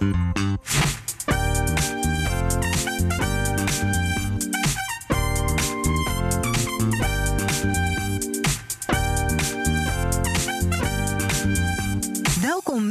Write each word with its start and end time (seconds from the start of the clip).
Welkom 0.00 0.10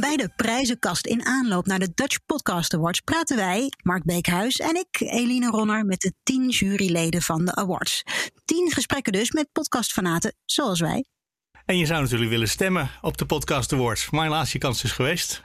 bij 0.00 0.16
de 0.16 0.30
prijzenkast. 0.36 1.06
In 1.06 1.24
aanloop 1.24 1.66
naar 1.66 1.78
de 1.78 1.92
Dutch 1.94 2.18
Podcast 2.26 2.74
Awards 2.74 3.00
praten 3.00 3.36
wij, 3.36 3.72
Mark 3.82 4.04
Beekhuis 4.04 4.56
en 4.56 4.76
ik, 4.76 5.00
Eline 5.00 5.50
Ronner, 5.50 5.84
met 5.84 6.00
de 6.00 6.12
tien 6.22 6.48
juryleden 6.48 7.22
van 7.22 7.44
de 7.44 7.54
awards. 7.54 8.02
Tien 8.44 8.70
gesprekken 8.72 9.12
dus 9.12 9.30
met 9.30 9.48
podcastfanaten 9.52 10.34
zoals 10.44 10.80
wij. 10.80 11.04
En 11.64 11.78
je 11.78 11.86
zou 11.86 12.02
natuurlijk 12.02 12.30
willen 12.30 12.48
stemmen 12.48 12.90
op 13.00 13.16
de 13.16 13.26
Podcast 13.26 13.72
Awards. 13.72 14.10
Maar 14.10 14.24
helaas, 14.24 14.52
je 14.52 14.58
kans 14.58 14.84
is 14.84 14.92
geweest. 14.92 15.42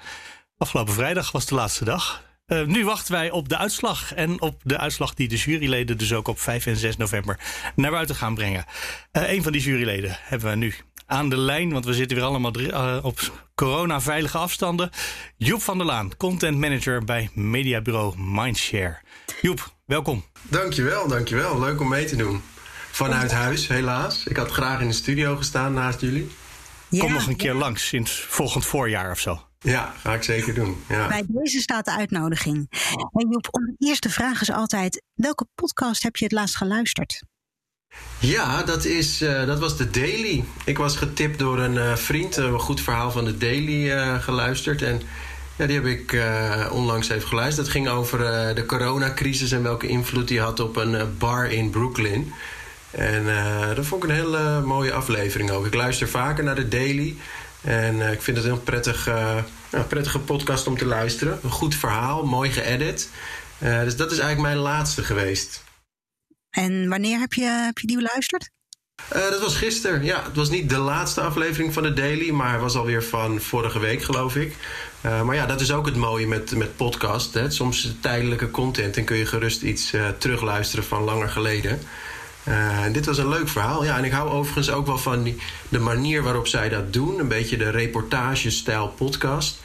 Afgelopen 0.58 0.94
vrijdag 0.94 1.32
was 1.32 1.46
de 1.46 1.56
laatste 1.56 1.86
dag. 1.86 2.24
Uh, 2.48 2.66
nu 2.66 2.86
wachten 2.86 3.14
wij 3.14 3.32
op 3.32 3.50
de 3.50 3.58
uitslag. 3.58 4.14
En 4.14 4.42
op 4.42 4.62
de 4.64 4.78
uitslag 4.78 5.14
die 5.14 5.28
de 5.28 5.36
juryleden 5.36 5.98
dus 5.98 6.14
ook 6.14 6.28
op 6.28 6.40
5 6.40 6.66
en 6.66 6.78
6 6.78 6.98
november 6.98 7.40
naar 7.76 7.92
buiten 7.92 8.16
gaan 8.16 8.36
brengen. 8.36 8.66
Uh, 9.12 9.32
een 9.32 9.44
van 9.44 9.52
die 9.52 9.62
juryleden 9.62 10.18
hebben 10.22 10.50
we 10.50 10.56
nu 10.56 10.76
aan 11.06 11.30
de 11.30 11.38
lijn, 11.38 11.72
want 11.72 11.86
we 11.86 11.94
zitten 11.94 12.18
weer 12.18 12.26
allemaal 12.26 12.60
uh, 12.60 12.98
op 13.02 13.46
corona-veilige 13.56 14.38
afstanden. 14.38 14.90
Joep 15.38 15.62
van 15.62 15.78
der 15.78 15.88
Laan, 15.88 16.18
content 16.18 16.58
manager 16.58 17.04
bij 17.04 17.30
mediabureau 17.34 18.14
Mindshare. 18.18 18.98
Joep, 19.42 19.74
welkom. 19.86 20.26
Dankjewel, 20.42 21.08
dankjewel. 21.08 21.60
Leuk 21.60 21.80
om 21.82 21.88
mee 21.88 22.06
te 22.06 22.16
doen. 22.16 22.42
Vanuit 22.92 23.32
huis, 23.32 23.68
helaas. 23.68 24.26
Ik 24.26 24.38
had 24.38 24.52
graag 24.52 24.82
in 24.82 24.88
de 24.88 24.94
studio 24.94 25.36
gestaan 25.36 25.74
naast 25.74 26.02
jullie. 26.02 26.32
Ja, 26.90 27.00
Kom 27.00 27.14
nog 27.14 27.28
een 27.28 27.36
keer 27.36 27.54
langs 27.54 27.88
sinds 27.88 28.26
volgend 28.30 28.66
voorjaar 28.66 29.12
of 29.12 29.20
zo. 29.20 29.42
Ja, 29.66 29.94
ga 30.02 30.14
ik 30.14 30.24
zeker 30.24 30.54
doen. 30.54 30.84
Ja. 30.90 31.08
Bij 31.08 31.24
deze 31.28 31.60
staat 31.60 31.86
de 31.86 31.92
uitnodiging. 31.92 32.68
En 33.14 33.30
Joep, 33.30 33.48
de 33.52 33.88
eerste 33.88 34.10
vraag 34.10 34.42
is 34.42 34.52
altijd: 34.52 35.02
welke 35.14 35.46
podcast 35.56 36.04
heb 36.04 36.16
je 36.16 36.24
het 36.24 36.34
laatst 36.34 36.56
geluisterd? 36.56 37.24
Ja, 38.20 38.64
dat, 38.64 38.86
is, 38.86 39.22
uh, 39.22 39.46
dat 39.46 39.60
was 39.60 39.78
de 39.78 39.90
Daily. 39.90 40.44
Ik 40.66 40.78
was 40.78 40.96
getipt 40.96 41.40
door 41.40 41.60
een 41.60 41.76
uh, 41.76 41.96
vriend, 41.96 42.38
een 42.38 42.60
goed 42.60 42.82
verhaal 42.82 43.12
van 43.12 43.26
de 43.26 43.38
Daily 43.38 43.92
uh, 43.92 44.22
geluisterd. 44.22 44.82
En 44.82 45.02
ja, 45.58 45.66
die 45.66 45.76
heb 45.76 45.86
ik 45.86 46.22
onlangs 46.72 47.10
even 47.10 47.28
geluisterd. 47.28 47.66
Dat 47.66 47.76
ging 47.76 47.88
over 47.88 48.18
de 48.56 48.66
coronacrisis 48.66 49.52
en 49.52 49.64
welke 49.64 49.88
invloed 49.88 50.28
die 50.28 50.40
had 50.40 50.60
op 50.60 50.76
een 50.76 51.18
bar 51.18 51.52
in 51.52 51.70
Brooklyn. 51.70 52.34
En 52.92 53.26
dat 53.76 53.86
vond 53.86 54.04
ik 54.04 54.10
een 54.10 54.16
hele 54.16 54.62
mooie 54.62 54.94
aflevering 54.94 55.52
ook. 55.52 55.66
Ik 55.66 55.74
luister 55.74 56.10
vaker 56.10 56.44
naar 56.44 56.56
de 56.56 56.68
Daily. 56.68 57.16
En 57.66 58.02
ik 58.02 58.22
vind 58.22 58.38
het 58.38 58.46
een 58.46 58.52
heel 58.52 58.62
prettig, 58.62 59.06
nou, 59.72 59.84
prettige 59.88 60.20
podcast 60.20 60.68
om 60.68 60.78
te 60.78 60.86
luisteren. 60.86 61.40
Een 61.44 61.52
goed 61.52 61.76
verhaal, 61.76 62.26
mooi 62.26 62.52
geëdit. 62.52 63.10
dus 63.60 63.96
dat 63.96 64.12
is 64.12 64.18
eigenlijk 64.18 64.54
mijn 64.54 64.64
laatste 64.64 65.04
geweest. 65.04 65.64
En 66.50 66.90
wanneer 66.90 67.20
heb 67.20 67.34
je, 67.34 67.46
heb 67.46 67.78
je 67.78 67.88
die 67.88 67.96
beluisterd? 67.96 68.50
Dat 69.10 69.42
was 69.42 69.56
gisteren. 69.56 70.04
Ja, 70.04 70.24
het 70.24 70.36
was 70.36 70.50
niet 70.50 70.70
de 70.70 70.78
laatste 70.78 71.22
aflevering 71.22 71.74
van 71.74 71.84
de 71.84 71.94
Daily, 71.94 72.30
maar 72.30 72.52
het 72.52 72.62
was 72.62 72.76
alweer 72.76 73.04
van 73.04 73.42
vorige 73.42 73.80
week, 73.80 74.04
geloof 74.04 74.36
ik. 74.36 74.56
Maar 75.02 75.36
ja, 75.36 75.46
dat 75.46 75.62
is 75.62 75.72
ook 75.72 75.86
het 75.86 75.96
mooie 75.96 76.28
met, 76.28 76.56
met 76.56 76.76
podcast. 76.76 77.34
Hè. 77.34 77.52
Soms 77.52 77.96
tijdelijke 78.00 78.52
content 78.52 78.98
en 78.98 79.04
kun 79.04 79.18
je 79.18 79.26
gerust 79.26 79.62
iets 79.62 79.94
terugluisteren 80.18 80.86
van 80.86 81.04
langer 81.04 81.30
geleden. 81.30 81.80
Dit 82.92 83.06
was 83.06 83.18
een 83.18 83.30
leuk 83.30 83.50
verhaal. 83.50 83.84
Ja, 83.84 83.98
en 83.98 84.04
ik 84.04 84.12
hou 84.12 84.30
overigens 84.30 84.72
ook 84.72 84.86
wel 84.86 84.98
van 84.98 85.24
die, 85.24 85.38
de 85.70 85.80
manier 85.80 86.24
waarop 86.24 86.48
zij 86.48 86.70
dat 86.70 86.94
doen. 86.94 87.20
Een 87.20 87.28
beetje 87.28 87.58
de 87.58 87.70
reportage-stijl 87.70 88.88
podcast. 88.88 89.60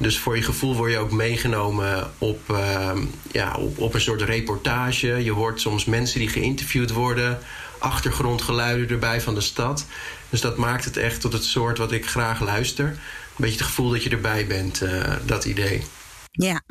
Dus 0.00 0.18
voor 0.18 0.36
je 0.36 0.42
gevoel 0.42 0.76
word 0.76 0.92
je 0.92 0.98
ook 0.98 1.10
meegenomen 1.10 2.10
op, 2.18 2.40
uh, 2.50 2.92
ja, 3.32 3.56
op, 3.76 3.94
een 3.94 4.00
soort 4.00 4.22
reportage. 4.22 5.24
Je 5.24 5.32
hoort 5.32 5.60
soms 5.60 5.84
mensen 5.84 6.18
die 6.18 6.28
geïnterviewd 6.28 6.90
worden, 6.90 7.38
achtergrondgeluiden 7.78 8.88
erbij 8.88 9.20
van 9.20 9.34
de 9.34 9.40
stad. 9.40 9.86
Dus 10.30 10.40
dat 10.40 10.56
maakt 10.56 10.84
het 10.84 10.96
echt 10.96 11.20
tot 11.20 11.32
het 11.32 11.44
soort 11.44 11.78
wat 11.78 11.92
ik 11.92 12.06
graag 12.06 12.40
luister. 12.40 12.86
Een 12.86 12.96
beetje 13.36 13.56
het 13.56 13.66
gevoel 13.66 13.90
dat 13.90 14.02
je 14.02 14.10
erbij 14.10 14.46
bent, 14.46 14.82
uh, 14.82 15.12
dat 15.24 15.44
idee. 15.44 15.82
Ja, 16.30 16.62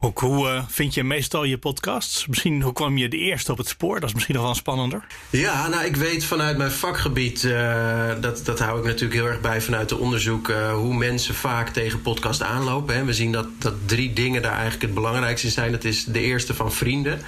ook 0.00 0.18
hoe 0.18 0.48
uh, 0.48 0.62
vind 0.68 0.94
je 0.94 1.04
meestal 1.04 1.44
je 1.44 1.58
podcasts? 1.58 2.26
Misschien 2.26 2.62
hoe 2.62 2.72
kwam 2.72 2.96
je 2.96 3.08
de 3.08 3.16
eerste 3.16 3.52
op 3.52 3.58
het 3.58 3.68
spoor? 3.68 4.00
Dat 4.00 4.08
is 4.08 4.14
misschien 4.14 4.34
nog 4.34 4.44
wel 4.44 4.54
spannender. 4.54 5.06
Ja, 5.30 5.68
nou 5.68 5.84
ik 5.84 5.96
weet 5.96 6.24
vanuit 6.24 6.56
mijn 6.56 6.70
vakgebied, 6.70 7.42
uh, 7.42 8.08
dat, 8.20 8.44
dat 8.44 8.58
hou 8.58 8.78
ik 8.78 8.84
natuurlijk 8.84 9.12
heel 9.12 9.26
erg 9.26 9.40
bij 9.40 9.60
vanuit 9.60 9.88
de 9.88 9.98
onderzoek, 9.98 10.48
uh, 10.48 10.72
hoe 10.72 10.94
mensen 10.94 11.34
vaak 11.34 11.68
tegen 11.68 12.02
podcast 12.02 12.42
aanlopen. 12.42 12.94
Hè. 12.94 13.04
We 13.04 13.12
zien 13.12 13.32
dat, 13.32 13.46
dat 13.58 13.74
drie 13.86 14.12
dingen 14.12 14.42
daar 14.42 14.52
eigenlijk 14.52 14.82
het 14.82 14.94
belangrijkste 14.94 15.46
in 15.46 15.52
zijn. 15.52 15.72
Dat 15.72 15.84
is 15.84 16.04
de 16.04 16.20
eerste 16.20 16.54
van 16.54 16.72
vrienden. 16.72 17.20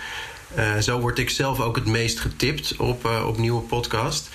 zo 0.80 1.00
word 1.00 1.18
ik 1.18 1.30
zelf 1.30 1.60
ook 1.60 1.76
het 1.76 1.86
meest 1.86 2.20
getipt 2.20 2.76
op, 2.76 3.04
op 3.26 3.38
nieuwe 3.38 3.62
podcast. 3.62 4.28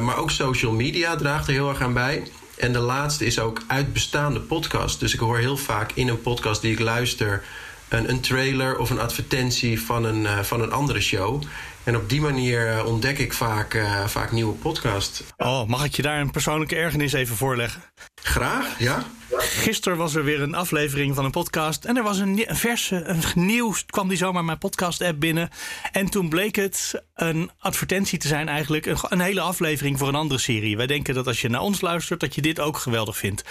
maar 0.00 0.16
ook 0.16 0.30
social 0.30 0.72
media 0.72 1.16
draagt 1.16 1.46
er 1.46 1.52
heel 1.52 1.68
erg 1.68 1.80
aan 1.80 1.92
bij. 1.92 2.22
En 2.56 2.72
de 2.72 2.78
laatste 2.78 3.24
is 3.24 3.38
ook 3.38 3.62
uit 3.66 3.92
bestaande 3.92 4.40
podcast. 4.40 5.00
Dus 5.00 5.14
ik 5.14 5.20
hoor 5.20 5.38
heel 5.38 5.56
vaak 5.56 5.92
in 5.94 6.08
een 6.08 6.20
podcast 6.20 6.60
die 6.60 6.72
ik 6.72 6.78
luister 6.78 7.44
een, 7.88 8.10
een 8.10 8.20
trailer 8.20 8.78
of 8.78 8.90
een 8.90 9.00
advertentie 9.00 9.80
van 9.80 10.04
een, 10.04 10.22
uh, 10.22 10.38
van 10.38 10.60
een 10.60 10.72
andere 10.72 11.00
show. 11.00 11.42
En 11.86 11.96
op 11.96 12.08
die 12.08 12.20
manier 12.20 12.76
uh, 12.76 12.86
ontdek 12.86 13.18
ik 13.18 13.32
vaak, 13.32 13.74
uh, 13.74 14.06
vaak 14.06 14.32
nieuwe 14.32 14.54
podcasts. 14.54 15.22
Oh, 15.36 15.66
mag 15.66 15.84
ik 15.84 15.96
je 15.96 16.02
daar 16.02 16.20
een 16.20 16.30
persoonlijke 16.30 16.76
ergernis 16.76 17.12
even 17.12 17.36
voorleggen? 17.36 17.82
Graag, 18.22 18.78
ja. 18.78 19.04
Gisteren 19.38 19.98
was 19.98 20.14
er 20.14 20.24
weer 20.24 20.42
een 20.42 20.54
aflevering 20.54 21.14
van 21.14 21.24
een 21.24 21.30
podcast. 21.30 21.84
En 21.84 21.96
er 21.96 22.02
was 22.02 22.18
een, 22.18 22.44
verse, 22.48 23.04
een 23.04 23.22
nieuw, 23.34 23.74
kwam 23.86 24.08
die 24.08 24.16
zomaar 24.16 24.44
mijn 24.44 24.58
podcast-app 24.58 25.20
binnen. 25.20 25.50
En 25.92 26.10
toen 26.10 26.28
bleek 26.28 26.56
het 26.56 27.02
een 27.14 27.50
advertentie 27.58 28.18
te 28.18 28.28
zijn, 28.28 28.48
eigenlijk. 28.48 28.86
Een, 28.86 28.98
een 29.08 29.20
hele 29.20 29.40
aflevering 29.40 29.98
voor 29.98 30.08
een 30.08 30.14
andere 30.14 30.40
serie. 30.40 30.76
Wij 30.76 30.86
denken 30.86 31.14
dat 31.14 31.26
als 31.26 31.40
je 31.40 31.48
naar 31.48 31.60
ons 31.60 31.80
luistert, 31.80 32.20
dat 32.20 32.34
je 32.34 32.42
dit 32.42 32.60
ook 32.60 32.76
geweldig 32.76 33.16
vindt. 33.16 33.42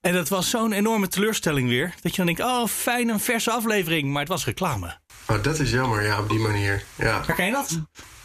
En 0.00 0.12
dat 0.12 0.28
was 0.28 0.50
zo'n 0.50 0.72
enorme 0.72 1.08
teleurstelling 1.08 1.68
weer. 1.68 1.94
Dat 2.00 2.10
je 2.10 2.24
dan 2.24 2.26
denkt, 2.26 2.40
oh 2.40 2.66
fijn, 2.66 3.08
een 3.08 3.20
verse 3.20 3.50
aflevering. 3.50 4.10
Maar 4.10 4.20
het 4.20 4.28
was 4.28 4.44
reclame. 4.44 4.96
Oh, 5.26 5.42
dat 5.42 5.58
is 5.58 5.70
jammer, 5.70 6.02
ja, 6.02 6.18
op 6.18 6.28
die 6.28 6.38
manier. 6.38 6.82
Ja. 6.94 7.22
Herken 7.26 7.46
je 7.46 7.52
dat? 7.52 7.78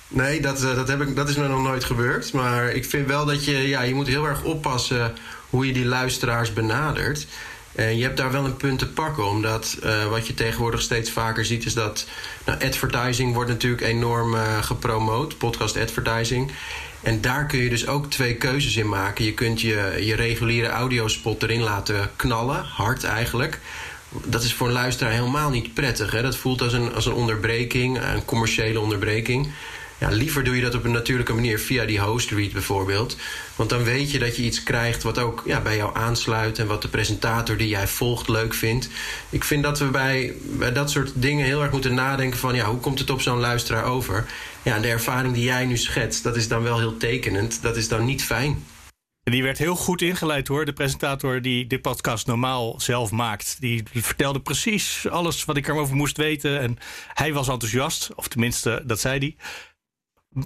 Nee, 0.08 0.42
dat, 0.42 0.64
uh, 0.64 0.76
dat, 0.76 0.88
heb 0.88 1.02
ik, 1.02 1.16
dat 1.16 1.30
is 1.30 1.36
me 1.36 1.48
nog 1.48 1.62
nooit 1.62 1.84
gebeurd. 1.84 2.34
Maar 2.34 2.72
ik 2.72 2.86
vind 2.86 3.08
wel 3.08 3.26
dat 3.26 3.46
je, 3.46 3.68
ja, 3.68 3.82
je 3.82 3.94
moet 3.94 4.08
heel 4.08 4.26
erg 4.26 4.44
oppassen 4.44 5.16
hoe 5.50 5.68
je 5.68 5.74
die 5.74 5.86
luisteraars 5.86 6.54
benadert. 6.54 7.28
En 7.76 7.98
je 7.98 8.04
hebt 8.04 8.18
daar 8.18 8.32
wel 8.32 8.46
een 8.46 8.58
punt 8.58 8.80
te 8.80 8.88
pakken, 8.88 9.26
omdat 9.26 9.78
uh, 9.84 10.06
wat 10.06 10.28
je 10.28 10.34
tegenwoordig 10.34 10.82
steeds 10.82 11.12
vaker 11.12 11.46
ziet, 11.46 11.66
is 11.66 11.74
dat 11.74 12.08
nou, 12.46 12.66
advertising 12.66 13.34
wordt 13.34 13.50
natuurlijk 13.50 13.82
enorm 13.82 14.34
uh, 14.34 14.64
gepromoot, 14.64 15.38
podcast 15.38 15.78
advertising. 15.78 16.52
En 17.06 17.22
daar 17.22 17.46
kun 17.46 17.60
je 17.60 17.70
dus 17.70 17.88
ook 17.88 18.10
twee 18.10 18.36
keuzes 18.36 18.76
in 18.76 18.90
maken. 18.90 19.26
Je 19.26 19.34
kunt 19.34 19.62
je, 19.62 19.96
je 20.00 20.16
reguliere 20.16 20.68
audiospot 20.68 21.44
erin 21.44 21.62
laten 21.62 22.12
knallen, 22.16 22.64
hard 22.64 23.04
eigenlijk. 23.04 23.60
Dat 24.24 24.44
is 24.44 24.54
voor 24.54 24.68
een 24.68 24.74
luisteraar 24.74 25.12
helemaal 25.12 25.50
niet 25.50 25.74
prettig. 25.74 26.12
Hè? 26.12 26.22
Dat 26.22 26.38
voelt 26.38 26.62
als 26.62 26.74
een, 26.74 26.94
als 26.94 27.06
een 27.06 27.14
onderbreking, 27.14 28.02
een 28.02 28.26
commerciële 28.26 28.80
onderbreking. 28.80 29.52
Ja, 30.00 30.10
liever 30.10 30.44
doe 30.44 30.56
je 30.56 30.62
dat 30.62 30.76
op 30.76 30.84
een 30.84 30.92
natuurlijke 30.92 31.34
manier 31.34 31.60
via 31.60 31.86
die 31.86 32.00
host 32.00 32.32
read 32.32 32.52
bijvoorbeeld. 32.52 33.18
Want 33.56 33.70
dan 33.70 33.84
weet 33.84 34.12
je 34.12 34.20
dat 34.20 34.36
je 34.36 34.44
iets 34.44 34.64
krijgt 34.64 35.04
wat 35.04 35.18
ook 35.18 35.44
ja, 35.46 35.62
bij 35.62 35.76
jou 35.76 35.96
aansluit 35.96 36.60
en 36.60 36.68
wat 36.68 36.82
de 36.82 36.88
presentator 36.88 37.58
die 37.58 37.68
jij 37.68 37.88
volgt 37.88 38.28
leuk 38.28 38.54
vindt. 38.54 38.90
Ik 39.30 39.44
vind 39.44 39.64
dat 39.64 39.80
we 39.80 39.86
bij, 39.86 40.34
bij 40.44 40.74
dat 40.74 40.92
soort 40.92 41.12
dingen 41.16 41.46
heel 41.46 41.62
erg 41.62 41.72
moeten 41.72 41.94
nadenken 41.94 42.40
van 42.40 42.56
ja, 42.56 42.66
hoe 42.66 42.80
komt 42.80 43.00
het 43.00 43.10
op 43.10 43.22
zo'n 43.22 43.40
luisteraar 43.40 43.84
over? 43.84 44.26
Ja, 44.62 44.80
de 44.80 44.88
ervaring 44.88 45.34
die 45.34 45.44
jij 45.44 45.66
nu 45.66 45.78
schetst, 45.78 46.24
dat 46.24 46.36
is 46.36 46.48
dan 46.48 46.64
wel 46.64 46.78
heel 46.78 46.98
tekenend. 46.98 47.62
Dat 47.62 47.78
is 47.78 47.88
dan 47.88 48.06
niet 48.06 48.24
fijn. 48.24 48.64
Die 49.24 49.44
werd 49.44 49.58
heel 49.58 49.76
goed 49.76 50.02
ingeleid 50.02 50.48
hoor. 50.48 50.66
De 50.66 50.74
presentator 50.74 51.42
die 51.42 51.68
dit 51.68 51.82
podcast 51.82 52.28
normaal 52.28 52.80
zelf 52.80 53.12
maakt. 53.12 53.58
Die 53.60 53.84
vertelde 53.94 54.40
precies 54.40 55.08
alles 55.10 55.46
wat 55.46 55.58
ik 55.58 55.68
erover 55.68 55.96
moest 55.96 56.18
weten. 56.18 56.60
En 56.60 56.78
hij 57.14 57.34
was 57.34 57.48
enthousiast. 57.48 58.16
Of 58.16 58.28
tenminste, 58.28 58.84
dat 58.86 59.00
zei 59.00 59.20
hij. 59.20 59.36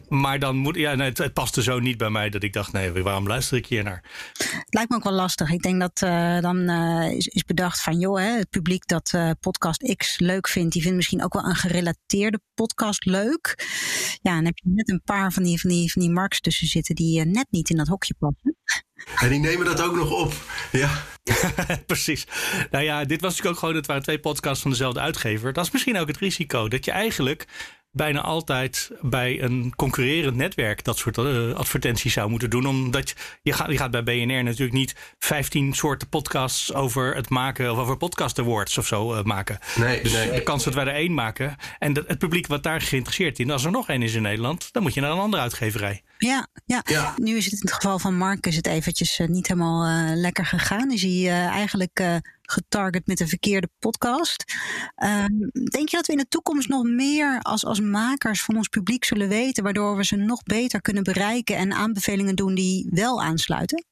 Maar 0.07 0.39
dan 0.39 0.55
moet, 0.55 0.75
ja, 0.75 0.95
nee, 0.95 1.09
het, 1.09 1.17
het 1.17 1.33
paste 1.33 1.63
zo 1.63 1.79
niet 1.79 1.97
bij 1.97 2.09
mij 2.09 2.29
dat 2.29 2.43
ik 2.43 2.53
dacht, 2.53 2.71
nee, 2.71 2.91
waarom 2.91 3.27
luister 3.27 3.57
ik 3.57 3.65
hier 3.65 3.83
naar? 3.83 4.03
Het 4.37 4.73
lijkt 4.73 4.89
me 4.89 4.95
ook 4.95 5.03
wel 5.03 5.13
lastig. 5.13 5.51
Ik 5.51 5.61
denk 5.61 5.79
dat 5.79 6.01
uh, 6.03 6.39
dan 6.39 6.57
uh, 6.57 7.11
is, 7.11 7.27
is, 7.27 7.43
bedacht 7.43 7.81
van, 7.81 7.99
joh, 7.99 8.17
hè, 8.17 8.37
het 8.37 8.49
publiek 8.49 8.87
dat 8.87 9.11
uh, 9.15 9.31
podcast 9.39 9.95
X 9.95 10.19
leuk 10.19 10.47
vindt, 10.47 10.73
die 10.73 10.81
vindt 10.81 10.97
misschien 10.97 11.23
ook 11.23 11.33
wel 11.33 11.45
een 11.45 11.55
gerelateerde 11.55 12.39
podcast 12.53 13.05
leuk. 13.05 13.67
Ja, 14.21 14.37
en 14.37 14.45
heb 14.45 14.57
je 14.57 14.69
net 14.73 14.89
een 14.89 15.01
paar 15.05 15.31
van 15.31 15.43
die, 15.43 15.59
van 15.59 15.69
die, 15.69 15.91
van 15.91 16.01
die 16.01 16.11
marks 16.11 16.39
tussen 16.39 16.67
zitten 16.67 16.95
die 16.95 17.25
net 17.25 17.47
niet 17.49 17.69
in 17.69 17.77
dat 17.77 17.87
hokje 17.87 18.15
passen. 18.19 18.57
En 19.19 19.29
die 19.29 19.39
nemen 19.39 19.65
dat 19.65 19.81
ook 19.81 19.95
nog 19.95 20.11
op. 20.11 20.33
Ja. 20.71 21.03
Precies. 21.85 22.27
Nou 22.71 22.83
ja, 22.83 23.05
dit 23.05 23.21
was 23.21 23.29
natuurlijk 23.29 23.55
ook 23.55 23.59
gewoon, 23.59 23.75
het 23.75 23.85
waren 23.85 24.03
twee 24.03 24.19
podcasts 24.19 24.61
van 24.61 24.71
dezelfde 24.71 24.99
uitgever. 24.99 25.53
Dat 25.53 25.65
is 25.65 25.71
misschien 25.71 25.97
ook 25.97 26.07
het 26.07 26.17
risico. 26.17 26.67
Dat 26.67 26.85
je 26.85 26.91
eigenlijk 26.91 27.47
bijna 27.91 28.21
altijd 28.21 28.91
bij 29.01 29.41
een 29.41 29.73
concurrerend 29.75 30.35
netwerk 30.35 30.83
dat 30.83 30.97
soort 30.97 31.17
uh, 31.17 31.53
advertenties 31.53 32.13
zou 32.13 32.29
moeten 32.29 32.49
doen. 32.49 32.67
Omdat 32.67 33.13
je 33.41 33.53
gaat, 33.53 33.71
je 33.71 33.77
gaat 33.77 33.91
bij 33.91 34.03
BNR 34.03 34.43
natuurlijk 34.43 34.77
niet 34.77 34.95
15 35.17 35.73
soorten 35.73 36.09
podcasts 36.09 36.73
over 36.73 37.15
het 37.15 37.29
maken 37.29 37.71
of 37.71 37.77
over 37.77 37.97
podcast 37.97 38.39
awards 38.39 38.77
of 38.77 38.87
zo 38.87 39.13
uh, 39.13 39.23
maken. 39.23 39.59
Nee, 39.75 40.01
dus 40.03 40.13
nee. 40.13 40.31
de 40.31 40.43
kans 40.43 40.63
dat 40.63 40.73
wij 40.73 40.85
er 40.85 40.93
één 40.93 41.13
maken 41.13 41.55
en 41.79 41.93
de, 41.93 42.03
het 42.07 42.17
publiek 42.17 42.47
wat 42.47 42.63
daar 42.63 42.81
geïnteresseerd 42.81 43.39
in, 43.39 43.51
als 43.51 43.65
er 43.65 43.71
nog 43.71 43.89
één 43.89 44.01
is 44.01 44.13
in 44.13 44.21
Nederland, 44.21 44.73
dan 44.73 44.83
moet 44.83 44.93
je 44.93 45.01
naar 45.01 45.11
een 45.11 45.17
andere 45.17 45.43
uitgeverij. 45.43 46.03
Ja, 46.17 46.47
ja. 46.65 46.81
Ja. 46.85 47.13
nu 47.17 47.37
is 47.37 47.45
het 47.45 47.53
in 47.53 47.59
het 47.61 47.73
geval 47.73 47.99
van 47.99 48.17
Mark 48.17 48.45
is 48.45 48.55
het 48.55 48.67
eventjes 48.67 49.19
uh, 49.19 49.27
niet 49.27 49.47
helemaal 49.47 49.87
uh, 49.87 50.15
lekker 50.15 50.45
gegaan. 50.45 50.91
Is 50.91 51.01
hij 51.01 51.11
uh, 51.11 51.45
eigenlijk 51.45 52.21
getarget 52.51 53.07
met 53.07 53.17
de 53.17 53.27
verkeerde 53.27 53.69
podcast. 53.79 54.43
Ehm, 54.95 55.37
denk 55.51 55.89
je 55.89 55.95
dat 55.95 56.05
we 56.05 56.11
in 56.11 56.17
de 56.17 56.27
toekomst 56.29 56.67
nog 56.67 56.83
meer 56.83 57.39
als, 57.41 57.65
als 57.65 57.79
makers 57.79 58.41
van 58.41 58.57
ons 58.57 58.67
publiek 58.67 59.03
zullen 59.03 59.29
weten, 59.29 59.63
waardoor 59.63 59.95
we 59.95 60.05
ze 60.05 60.15
nog 60.15 60.43
beter 60.43 60.81
kunnen 60.81 61.03
bereiken 61.03 61.55
en 61.55 61.73
aanbevelingen 61.73 62.35
doen 62.35 62.55
die 62.55 62.87
wel 62.91 63.21
aansluiten? 63.23 63.83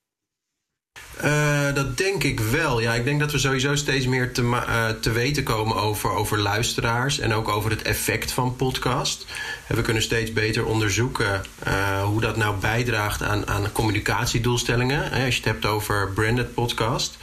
Uh, 1.24 1.74
dat 1.74 1.98
denk 1.98 2.24
ik 2.24 2.40
wel. 2.40 2.82
Ja, 2.82 2.94
ik 2.94 3.04
denk 3.04 3.20
dat 3.20 3.32
we 3.32 3.38
sowieso 3.38 3.76
steeds 3.76 4.08
meer 4.08 4.34
te, 4.34 4.42
uh, 4.42 4.90
te 4.90 5.12
weten 5.12 5.44
komen 5.44 5.76
over, 5.76 6.10
over 6.10 6.40
luisteraars 6.40 7.20
en 7.20 7.34
ook 7.34 7.48
over 7.48 7.72
het 7.72 7.82
effect 7.82 8.32
van 8.32 8.56
podcast. 8.56 9.26
En 9.68 9.76
we 9.76 9.82
kunnen 9.82 10.04
steeds 10.04 10.34
beter 10.34 10.66
onderzoeken 10.66 11.42
uh, 11.68 12.04
hoe 12.04 12.22
dat 12.22 12.38
nou 12.38 12.60
bijdraagt 12.60 13.22
aan, 13.22 13.48
aan 13.48 13.72
communicatiedoelstellingen. 13.72 15.12
Als 15.12 15.36
je 15.36 15.42
het 15.42 15.46
hebt 15.46 15.66
over 15.66 16.12
branded 16.14 16.54
podcast. 16.54 17.18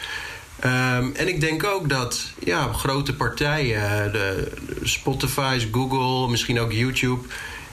Um, 0.64 1.12
en 1.14 1.28
ik 1.28 1.40
denk 1.40 1.64
ook 1.64 1.88
dat 1.88 2.32
ja, 2.38 2.72
grote 2.72 3.14
partijen, 3.14 4.12
de, 4.12 4.52
de 4.66 4.88
Spotify's, 4.88 5.68
Google, 5.72 6.30
misschien 6.30 6.60
ook 6.60 6.72
YouTube, 6.72 7.26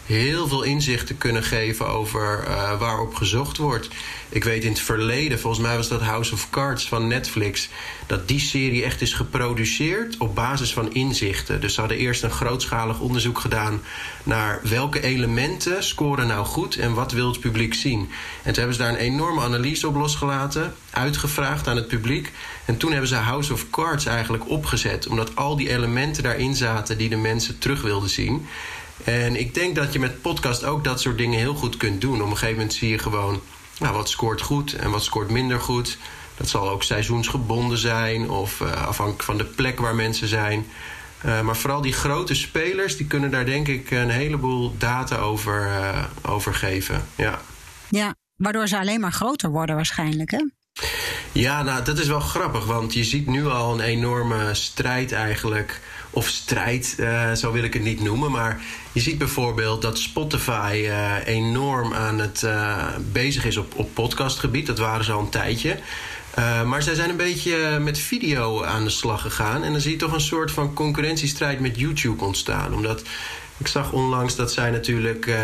heel 0.06 0.48
veel 0.48 0.63
inzichten 0.63 1.18
kunnen 1.18 1.44
geven 1.44 1.88
over 1.88 2.44
uh, 2.48 2.80
waarop 2.80 3.15
gezocht 3.15 3.57
wordt. 3.57 3.88
Ik 4.30 4.44
weet 4.44 4.63
in 4.63 4.71
het 4.71 4.80
verleden, 4.80 5.39
volgens 5.39 5.63
mij 5.63 5.75
was 5.75 5.88
dat 5.88 6.01
House 6.01 6.33
of 6.33 6.50
Cards 6.50 6.88
van 6.88 7.07
Netflix, 7.07 7.69
dat 8.07 8.27
die 8.27 8.39
serie 8.39 8.83
echt 8.83 9.01
is 9.01 9.13
geproduceerd 9.13 10.18
op 10.18 10.36
basis 10.36 10.74
van 10.74 10.94
inzichten. 10.94 11.62
Dus 11.62 11.74
ze 11.74 11.80
hadden 11.80 11.98
eerst 11.98 12.24
een 12.24 12.31
grootschalig 12.31 13.00
onderzoek 13.00 13.39
gedaan 13.39 13.81
naar 14.24 14.59
welke 14.63 15.01
elementen 15.01 15.83
scoren 15.83 16.27
nou 16.27 16.45
goed 16.45 16.75
en 16.75 16.94
wat 16.94 17.12
wil 17.12 17.27
het 17.27 17.39
publiek 17.39 17.74
zien. 17.74 18.00
En 18.44 18.54
toen 18.54 18.63
hebben 18.63 18.74
ze 18.74 18.81
daar 18.81 18.89
een 18.89 18.95
enorme 18.95 19.42
analyse 19.42 19.88
op 19.88 19.95
losgelaten, 19.95 20.74
uitgevraagd 20.89 21.68
aan 21.68 21.75
het 21.75 21.88
publiek. 21.88 22.31
En 22.65 22.77
toen 22.77 22.92
hebben 22.92 23.09
ze 23.09 23.15
House 23.15 23.54
of 23.54 23.69
Cards 23.69 24.06
eigenlijk 24.06 24.50
opgezet, 24.50 25.07
omdat 25.07 25.36
al 25.36 25.56
die 25.56 25.69
elementen 25.69 26.24
daarin 26.24 26.56
zaten 26.56 26.97
die 26.97 27.09
de 27.09 27.18
mensen 27.18 27.57
terug 27.57 27.81
wilden 27.81 28.09
zien. 28.09 28.47
En 29.03 29.36
ik 29.36 29.53
denk 29.53 29.75
dat 29.75 29.94
je 29.94 30.00
met 30.00 30.21
podcast 30.21 30.63
ook 30.63 30.83
dat 30.83 31.01
soort 31.01 31.18
dingen 31.18 31.39
heel 31.39 31.53
goed 31.53 31.77
kunt 31.77 32.01
doen. 32.01 32.21
Op 32.21 32.30
een 32.30 32.38
gegeven 32.38 32.56
moment 32.56 32.74
zie 32.74 32.89
je 32.89 32.98
gewoon 32.98 33.42
nou, 33.80 33.95
wat 33.95 34.09
scoort 34.09 34.42
goed 34.42 34.74
en 34.74 34.92
wat 34.92 35.03
scoort 35.03 35.30
minder 35.30 35.59
goed. 35.59 35.98
Dat 36.38 36.50
zal 36.50 36.69
ook 36.69 36.83
seizoensgebonden 36.83 37.77
zijn 37.77 38.30
of 38.30 38.59
uh, 38.59 38.88
afhankelijk 38.88 39.24
van 39.24 39.38
de 39.38 39.45
plek 39.45 39.80
waar 39.80 39.95
mensen 39.95 40.27
zijn. 40.27 40.65
Uh, 41.25 41.42
maar 41.42 41.57
vooral 41.57 41.81
die 41.81 41.94
grote 41.94 42.33
spelers, 42.33 42.98
die 42.98 43.07
kunnen 43.07 43.31
daar 43.31 43.45
denk 43.45 43.68
ik 43.68 43.92
een 43.92 44.09
heleboel 44.09 44.75
data 44.77 45.15
over, 45.15 45.68
uh, 46.27 46.54
geven. 46.54 47.06
Ja. 47.15 47.42
ja, 47.89 48.15
waardoor 48.36 48.68
ze 48.68 48.80
alleen 48.80 49.00
maar 49.00 49.12
groter 49.12 49.50
worden 49.50 49.75
waarschijnlijk, 49.75 50.31
hè? 50.31 50.45
Ja, 51.31 51.63
nou, 51.63 51.83
dat 51.83 52.00
is 52.00 52.07
wel 52.07 52.19
grappig, 52.19 52.66
want 52.66 52.94
je 52.94 53.04
ziet 53.04 53.28
nu 53.28 53.48
al 53.48 53.74
een 53.74 53.80
enorme 53.80 54.54
strijd 54.54 55.12
eigenlijk. 55.12 55.81
Of 56.10 56.28
strijd, 56.28 56.95
uh, 57.00 57.31
zo 57.31 57.51
wil 57.51 57.63
ik 57.63 57.74
het 57.74 57.83
niet 57.83 58.01
noemen. 58.01 58.31
Maar 58.31 58.62
je 58.92 59.00
ziet 59.00 59.18
bijvoorbeeld 59.18 59.81
dat 59.81 59.98
Spotify 60.00 60.81
uh, 60.83 61.25
enorm 61.25 61.94
aan 61.94 62.19
het 62.19 62.42
uh, 62.45 62.88
bezig 63.12 63.45
is 63.45 63.57
op, 63.57 63.75
op 63.75 63.94
podcastgebied. 63.94 64.68
Dat 64.68 64.78
waren 64.78 65.06
ze 65.06 65.12
al 65.12 65.19
een 65.19 65.30
tijdje. 65.30 65.80
Maar 66.66 66.83
zij 66.83 66.95
zijn 66.95 67.10
een 67.10 67.18
beetje 67.18 67.80
met 67.80 68.00
video 68.00 68.63
aan 68.63 68.83
de 68.83 68.89
slag 68.89 69.22
gegaan. 69.22 69.63
En 69.63 69.72
dan 69.72 69.81
zie 69.81 69.92
je 69.92 69.98
toch 69.98 70.13
een 70.13 70.22
soort 70.22 70.51
van 70.51 70.74
concurrentiestrijd 70.74 71.60
met 71.60 71.80
YouTube 71.80 72.24
ontstaan. 72.24 72.74
Omdat 72.74 73.01
ik 73.62 73.68
zag 73.68 73.92
onlangs 73.92 74.36
dat 74.36 74.54
zij 74.54 74.72
natuurlijk 74.72 75.25
uh, 75.25 75.36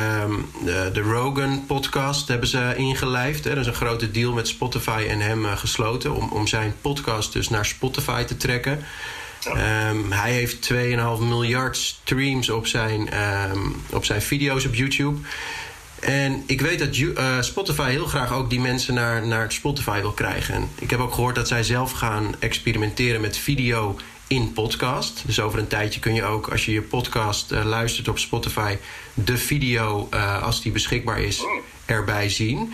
de, 0.64 0.90
de 0.94 1.02
Rogan 1.02 1.66
podcast 1.66 2.28
hebben 2.28 2.48
ze 2.48 2.74
ingelijfd. 2.76 3.44
Hè. 3.44 3.50
Dat 3.50 3.60
is 3.60 3.68
een 3.68 3.74
grote 3.74 4.12
deal 4.12 4.34
met 4.34 4.48
Spotify 4.48 5.06
en 5.10 5.20
hem 5.20 5.46
uh, 5.46 5.58
gesloten 5.58 6.16
om, 6.16 6.30
om 6.32 6.48
zijn 6.48 6.74
podcast 6.82 7.34
dus 7.34 7.50
naar 7.50 7.66
Spotify 7.66 8.24
te 8.24 8.38
trekken. 8.38 8.84
Um, 9.48 10.12
hij 10.12 10.32
heeft 10.32 10.74
2,5 10.74 10.78
miljard 11.20 11.78
streams 11.78 12.50
op 12.50 12.68
zijn, 12.68 13.10
um, 13.52 13.76
op 13.92 14.06
zijn 14.06 14.22
video's 14.22 14.66
op 14.66 14.76
YouTube. 14.76 15.20
En 16.00 16.44
ik 16.46 16.62
weet 16.62 16.80
dat 16.80 16.96
uh, 16.96 17.42
Spotify 17.42 17.90
heel 17.90 18.06
graag 18.06 18.34
ook 18.34 18.50
die 18.50 18.60
mensen 18.60 18.94
naar, 18.94 19.28
naar 19.28 19.52
Spotify 19.52 20.02
wil 20.02 20.12
krijgen. 20.12 20.56
En 20.56 20.70
ik 20.80 20.90
heb 20.90 21.00
ook 21.00 21.14
gehoord 21.14 21.36
dat 21.36 21.48
zij 21.48 21.64
zelf 21.64 21.92
gaan 21.92 22.36
experimenteren 22.40 23.22
met 23.22 23.38
video 23.38 23.98
in 24.28 24.54
podcast. 24.54 25.24
Dus 25.26 25.40
over 25.40 25.60
een 25.60 25.68
tijdje 25.68 26.00
kun 26.00 26.14
je 26.14 26.24
ook, 26.24 26.48
als 26.48 26.66
je 26.66 26.72
je 26.72 26.82
podcast 26.82 27.52
uh, 27.52 27.66
luistert 27.66 28.08
op 28.08 28.20
Spotify, 28.20 28.78
de 29.14 29.38
video, 29.38 30.10
uh, 30.14 30.44
als 30.44 30.62
die 30.62 30.72
beschikbaar 30.72 31.20
is, 31.20 31.42
erbij 31.86 32.30
zien. 32.30 32.74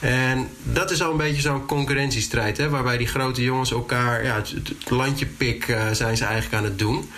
En 0.00 0.48
dat 0.62 0.90
is 0.90 1.02
al 1.02 1.10
een 1.10 1.16
beetje 1.16 1.40
zo'n 1.40 1.66
concurrentiestrijd, 1.66 2.56
hè, 2.56 2.68
waarbij 2.68 2.96
die 2.96 3.06
grote 3.06 3.42
jongens 3.42 3.70
elkaar, 3.70 4.24
ja, 4.24 4.34
het, 4.34 4.50
het 4.50 4.90
landje 4.90 5.26
pik 5.26 5.68
uh, 5.68 5.90
zijn 5.90 6.16
ze 6.16 6.24
eigenlijk 6.24 6.54
aan 6.54 6.64
het 6.64 6.78
doen. 6.78 7.10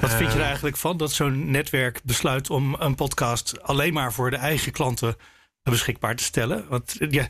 Wat 0.00 0.14
vind 0.14 0.32
je 0.32 0.38
er 0.38 0.44
eigenlijk 0.44 0.76
van 0.76 0.96
dat 0.96 1.12
zo'n 1.12 1.50
netwerk 1.50 2.00
besluit 2.04 2.50
om 2.50 2.76
een 2.78 2.94
podcast 2.94 3.62
alleen 3.62 3.92
maar 3.92 4.12
voor 4.12 4.30
de 4.30 4.36
eigen 4.36 4.72
klanten 4.72 5.16
beschikbaar 5.62 6.16
te 6.16 6.24
stellen? 6.24 6.64
Want 6.68 6.96
ja, 6.98 7.26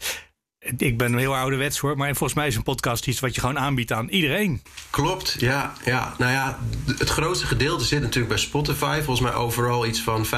ik 0.60 0.98
ben 0.98 1.16
heel 1.16 1.36
ouderwets 1.36 1.78
hoor, 1.78 1.96
maar 1.96 2.08
volgens 2.08 2.34
mij 2.34 2.46
is 2.46 2.56
een 2.56 2.62
podcast 2.62 3.06
iets 3.06 3.20
wat 3.20 3.34
je 3.34 3.40
gewoon 3.40 3.58
aanbiedt 3.58 3.92
aan 3.92 4.08
iedereen. 4.08 4.62
Klopt, 4.90 5.36
ja. 5.38 5.72
ja. 5.84 6.14
Nou 6.18 6.32
ja, 6.32 6.58
het 6.98 7.08
grootste 7.08 7.46
gedeelte 7.46 7.84
zit 7.84 8.00
natuurlijk 8.00 8.28
bij 8.28 8.42
Spotify. 8.42 9.00
Volgens 9.02 9.20
mij 9.20 9.34
overal 9.34 9.86
iets 9.86 10.00
van 10.00 10.26
65% 10.26 10.28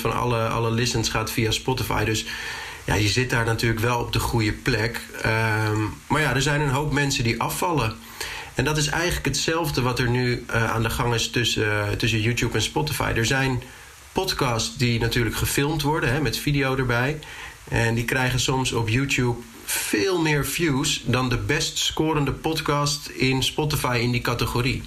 van 0.00 0.12
alle, 0.12 0.48
alle 0.48 0.70
listens 0.70 1.08
gaat 1.08 1.30
via 1.30 1.50
Spotify. 1.50 2.04
Dus 2.04 2.26
ja, 2.84 2.94
je 2.94 3.08
zit 3.08 3.30
daar 3.30 3.44
natuurlijk 3.44 3.80
wel 3.80 4.00
op 4.00 4.12
de 4.12 4.18
goede 4.18 4.52
plek. 4.52 5.00
Um, 5.26 5.94
maar 6.06 6.20
ja, 6.20 6.34
er 6.34 6.42
zijn 6.42 6.60
een 6.60 6.70
hoop 6.70 6.92
mensen 6.92 7.24
die 7.24 7.40
afvallen. 7.40 7.96
En 8.54 8.64
dat 8.64 8.76
is 8.76 8.86
eigenlijk 8.86 9.24
hetzelfde 9.24 9.82
wat 9.82 9.98
er 9.98 10.08
nu 10.08 10.44
uh, 10.50 10.70
aan 10.72 10.82
de 10.82 10.90
gang 10.90 11.14
is 11.14 11.30
tussen, 11.30 11.66
uh, 11.66 11.88
tussen 11.88 12.20
YouTube 12.20 12.54
en 12.54 12.62
Spotify. 12.62 13.12
Er 13.16 13.26
zijn 13.26 13.62
podcasts 14.12 14.76
die 14.76 15.00
natuurlijk 15.00 15.36
gefilmd 15.36 15.82
worden 15.82 16.12
hè, 16.12 16.20
met 16.20 16.36
video 16.36 16.76
erbij. 16.76 17.18
En 17.70 17.94
die 17.94 18.04
krijgen 18.04 18.40
soms 18.40 18.72
op 18.72 18.88
YouTube 18.88 19.38
veel 19.64 20.20
meer 20.20 20.46
views 20.46 21.02
dan 21.04 21.28
de 21.28 21.38
best 21.38 21.78
scorende 21.78 22.32
podcast 22.32 23.08
in 23.08 23.42
Spotify 23.42 23.98
in 24.02 24.10
die 24.10 24.20
categorie. 24.20 24.82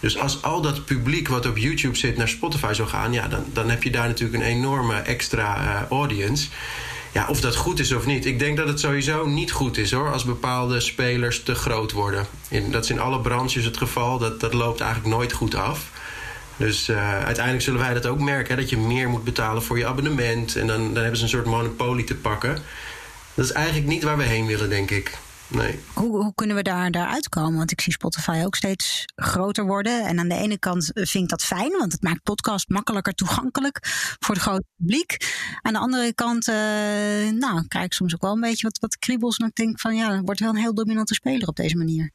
Dus 0.00 0.18
als 0.18 0.42
al 0.42 0.60
dat 0.60 0.84
publiek 0.84 1.28
wat 1.28 1.46
op 1.46 1.58
YouTube 1.58 1.96
zit 1.96 2.16
naar 2.16 2.28
Spotify 2.28 2.72
zou 2.72 2.88
gaan, 2.88 3.12
ja, 3.12 3.28
dan, 3.28 3.44
dan 3.52 3.70
heb 3.70 3.82
je 3.82 3.90
daar 3.90 4.06
natuurlijk 4.06 4.42
een 4.42 4.48
enorme 4.48 4.94
extra 4.94 5.62
uh, 5.62 5.90
audience. 5.90 6.48
Ja, 7.12 7.26
of 7.28 7.40
dat 7.40 7.56
goed 7.56 7.78
is 7.78 7.92
of 7.92 8.06
niet. 8.06 8.26
Ik 8.26 8.38
denk 8.38 8.56
dat 8.56 8.68
het 8.68 8.80
sowieso 8.80 9.26
niet 9.26 9.52
goed 9.52 9.76
is 9.76 9.92
hoor, 9.92 10.12
als 10.12 10.24
bepaalde 10.24 10.80
spelers 10.80 11.42
te 11.42 11.54
groot 11.54 11.92
worden. 11.92 12.26
Dat 12.70 12.84
is 12.84 12.90
in 12.90 13.00
alle 13.00 13.20
branches 13.20 13.64
het 13.64 13.76
geval. 13.76 14.18
Dat, 14.18 14.40
dat 14.40 14.54
loopt 14.54 14.80
eigenlijk 14.80 15.14
nooit 15.14 15.32
goed 15.32 15.54
af. 15.54 15.90
Dus 16.58 16.88
uh, 16.88 17.24
uiteindelijk 17.24 17.64
zullen 17.64 17.80
wij 17.80 17.94
dat 17.94 18.06
ook 18.06 18.20
merken: 18.20 18.54
hè, 18.54 18.60
dat 18.60 18.70
je 18.70 18.76
meer 18.76 19.08
moet 19.08 19.24
betalen 19.24 19.62
voor 19.62 19.78
je 19.78 19.86
abonnement. 19.86 20.56
En 20.56 20.66
dan, 20.66 20.84
dan 20.84 21.02
hebben 21.02 21.16
ze 21.16 21.22
een 21.22 21.28
soort 21.28 21.46
monopolie 21.46 22.04
te 22.04 22.16
pakken. 22.16 22.58
Dat 23.34 23.44
is 23.44 23.52
eigenlijk 23.52 23.86
niet 23.86 24.02
waar 24.02 24.16
we 24.16 24.24
heen 24.24 24.46
willen, 24.46 24.68
denk 24.68 24.90
ik. 24.90 25.18
Nee. 25.48 25.78
Hoe, 25.92 26.22
hoe 26.22 26.34
kunnen 26.34 26.56
we 26.56 26.62
daar, 26.62 26.90
daar 26.90 27.06
uitkomen? 27.06 27.56
Want 27.56 27.70
ik 27.70 27.80
zie 27.80 27.92
Spotify 27.92 28.42
ook 28.44 28.54
steeds 28.54 29.04
groter 29.16 29.66
worden. 29.66 30.06
En 30.06 30.18
aan 30.18 30.28
de 30.28 30.34
ene 30.34 30.58
kant 30.58 30.90
vind 30.94 31.24
ik 31.24 31.28
dat 31.28 31.44
fijn, 31.44 31.70
want 31.70 31.92
het 31.92 32.02
maakt 32.02 32.22
podcast 32.22 32.68
makkelijker 32.68 33.12
toegankelijk 33.12 33.78
voor 34.18 34.34
het 34.34 34.44
grote 34.44 34.64
publiek. 34.76 35.16
Aan 35.62 35.72
de 35.72 35.78
andere 35.78 36.14
kant, 36.14 36.48
uh, 36.48 36.54
nou, 37.30 37.66
krijg 37.68 37.84
ik 37.84 37.92
soms 37.92 38.14
ook 38.14 38.22
wel 38.22 38.32
een 38.32 38.40
beetje 38.40 38.66
wat, 38.66 38.78
wat 38.78 38.98
kriebels. 38.98 39.36
En 39.36 39.46
ik 39.46 39.54
denk 39.54 39.80
van 39.80 39.96
ja, 39.96 40.20
wordt 40.20 40.40
wel 40.40 40.48
een 40.50 40.56
heel 40.56 40.74
dominante 40.74 41.14
speler 41.14 41.48
op 41.48 41.56
deze 41.56 41.76
manier. 41.76 42.12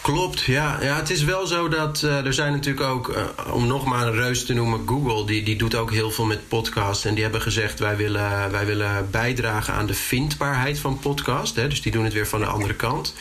Klopt, 0.00 0.40
ja. 0.40 0.78
ja. 0.82 0.96
Het 0.96 1.10
is 1.10 1.24
wel 1.24 1.46
zo 1.46 1.68
dat 1.68 2.02
uh, 2.04 2.26
er 2.26 2.34
zijn 2.34 2.52
natuurlijk 2.52 2.86
ook, 2.86 3.08
uh, 3.08 3.54
om 3.54 3.66
nog 3.66 3.84
maar 3.84 4.06
een 4.06 4.14
reus 4.14 4.46
te 4.46 4.54
noemen, 4.54 4.82
Google, 4.86 5.26
die, 5.26 5.42
die 5.42 5.56
doet 5.56 5.74
ook 5.74 5.90
heel 5.90 6.10
veel 6.10 6.24
met 6.24 6.48
podcasts. 6.48 7.04
En 7.04 7.14
die 7.14 7.22
hebben 7.22 7.42
gezegd, 7.42 7.78
wij 7.78 7.96
willen, 7.96 8.50
wij 8.50 8.66
willen 8.66 9.10
bijdragen 9.10 9.74
aan 9.74 9.86
de 9.86 9.94
vindbaarheid 9.94 10.78
van 10.78 10.98
podcast. 10.98 11.54
Dus 11.54 11.82
die 11.82 11.92
doen 11.92 12.04
het 12.04 12.12
weer 12.12 12.26
van 12.26 12.40
de 12.40 12.46
andere 12.46 12.74
kant. 12.74 13.14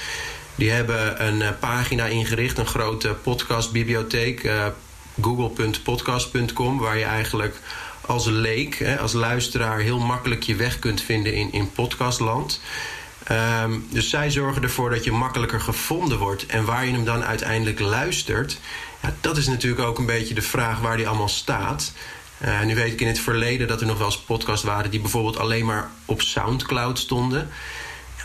Die 0.55 0.69
hebben 0.69 1.27
een 1.27 1.39
uh, 1.39 1.49
pagina 1.59 2.05
ingericht, 2.05 2.57
een 2.57 2.65
grote 2.65 3.15
podcastbibliotheek, 3.23 4.51
google.podcast.com, 5.21 6.77
waar 6.77 6.97
je 6.97 7.03
eigenlijk 7.03 7.59
als 8.01 8.25
leek, 8.25 8.79
hè, 8.79 8.99
als 8.99 9.13
luisteraar, 9.13 9.79
heel 9.79 9.99
makkelijk 9.99 10.43
je 10.43 10.55
weg 10.55 10.79
kunt 10.79 11.01
vinden 11.01 11.33
in, 11.33 11.51
in 11.51 11.71
podcastland. 11.71 12.59
Um, 13.31 13.87
dus 13.89 14.09
zij 14.09 14.31
zorgen 14.31 14.63
ervoor 14.63 14.89
dat 14.89 15.03
je 15.03 15.11
makkelijker 15.11 15.61
gevonden 15.61 16.17
wordt. 16.17 16.45
En 16.45 16.65
waar 16.65 16.85
je 16.85 16.91
hem 16.91 17.05
dan 17.05 17.23
uiteindelijk 17.23 17.79
luistert, 17.79 18.59
ja, 19.01 19.13
dat 19.21 19.37
is 19.37 19.47
natuurlijk 19.47 19.87
ook 19.87 19.97
een 19.97 20.05
beetje 20.05 20.33
de 20.33 20.41
vraag 20.41 20.79
waar 20.79 20.97
die 20.97 21.07
allemaal 21.07 21.27
staat. 21.27 21.93
nu 22.65 22.75
weet 22.75 22.91
ik 22.91 23.01
in 23.01 23.07
het 23.07 23.19
verleden 23.19 23.67
dat 23.67 23.81
er 23.81 23.87
nog 23.87 23.97
wel 23.97 24.05
eens 24.05 24.21
podcasts 24.21 24.65
waren 24.65 24.91
die 24.91 24.99
bijvoorbeeld 24.99 25.37
alleen 25.39 25.65
maar 25.65 25.89
op 26.05 26.21
Soundcloud 26.21 26.99
stonden. 26.99 27.49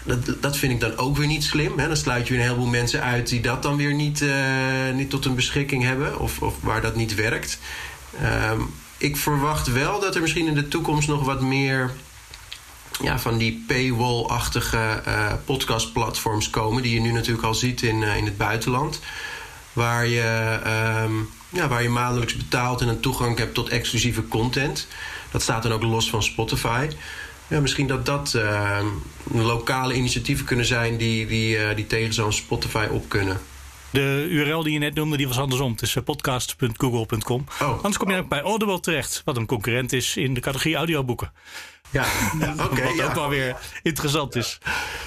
Dat, 0.04 0.42
dat 0.42 0.56
vind 0.56 0.72
ik 0.72 0.80
dan 0.80 0.96
ook 0.96 1.16
weer 1.16 1.26
niet 1.26 1.44
slim. 1.44 1.78
Hè? 1.78 1.86
Dan 1.86 1.96
sluit 1.96 2.28
je 2.28 2.34
een 2.34 2.40
heleboel 2.40 2.66
mensen 2.66 3.02
uit 3.02 3.28
die 3.28 3.40
dat 3.40 3.62
dan 3.62 3.76
weer 3.76 3.94
niet, 3.94 4.24
niet 4.94 5.10
tot 5.10 5.24
hun 5.24 5.34
beschikking 5.34 5.82
hebben 5.82 6.18
of, 6.18 6.42
of 6.42 6.54
waar 6.60 6.80
dat 6.80 6.96
niet 6.96 7.14
werkt. 7.14 7.58
Ehm, 8.22 8.60
ik 8.98 9.16
verwacht 9.16 9.72
wel 9.72 10.00
dat 10.00 10.14
er 10.14 10.20
misschien 10.20 10.46
in 10.46 10.54
de 10.54 10.68
toekomst 10.68 11.08
nog 11.08 11.24
wat 11.24 11.40
meer 11.40 11.90
ja, 13.02 13.18
van 13.18 13.38
die 13.38 13.64
paywall-achtige 13.66 15.02
uh, 15.06 15.32
podcastplatforms 15.44 16.50
komen, 16.50 16.82
die 16.82 16.94
je 16.94 17.00
nu 17.00 17.12
natuurlijk 17.12 17.46
al 17.46 17.54
ziet 17.54 17.82
in, 17.82 18.02
uh, 18.02 18.16
in 18.16 18.24
het 18.24 18.36
buitenland. 18.36 19.00
Waar 19.72 20.06
je, 20.06 20.58
um, 21.04 21.30
ja, 21.48 21.68
waar 21.68 21.82
je 21.82 21.88
maandelijks 21.88 22.36
betaalt 22.36 22.80
en 22.80 22.88
een 22.88 23.00
toegang 23.00 23.38
hebt 23.38 23.54
tot 23.54 23.68
exclusieve 23.68 24.28
content. 24.28 24.86
Dat 25.30 25.42
staat 25.42 25.62
dan 25.62 25.72
ook 25.72 25.82
los 25.82 26.10
van 26.10 26.22
Spotify. 26.22 26.88
Ja, 27.46 27.60
misschien 27.60 27.86
dat 27.86 28.06
dat 28.06 28.32
uh, 28.36 28.78
lokale 29.32 29.94
initiatieven 29.94 30.44
kunnen 30.44 30.66
zijn 30.66 30.96
die, 30.96 31.26
die, 31.26 31.56
uh, 31.56 31.74
die 31.76 31.86
tegen 31.86 32.14
zo'n 32.14 32.32
Spotify 32.32 32.86
op 32.90 33.08
kunnen. 33.08 33.40
De 33.90 34.26
URL 34.30 34.62
die 34.62 34.72
je 34.72 34.78
net 34.78 34.94
noemde, 34.94 35.16
die 35.16 35.28
was 35.28 35.38
andersom. 35.38 35.72
Het 35.72 35.82
is 35.82 35.96
podcast.google.com. 36.04 37.44
Oh. 37.60 37.68
Anders 37.76 37.96
kom 37.96 38.10
je 38.10 38.18
ook 38.18 38.28
bij 38.28 38.40
Audible 38.40 38.80
terecht, 38.80 39.22
wat 39.24 39.36
een 39.36 39.46
concurrent 39.46 39.92
is 39.92 40.16
in 40.16 40.34
de 40.34 40.40
categorie 40.40 40.76
audioboeken. 40.76 41.32
Ja, 41.90 42.04
oké. 42.70 42.82
wat 42.82 43.02
ook 43.02 43.14
wel 43.14 43.28
weer 43.28 43.56
interessant 43.82 44.36
is. 44.36 44.58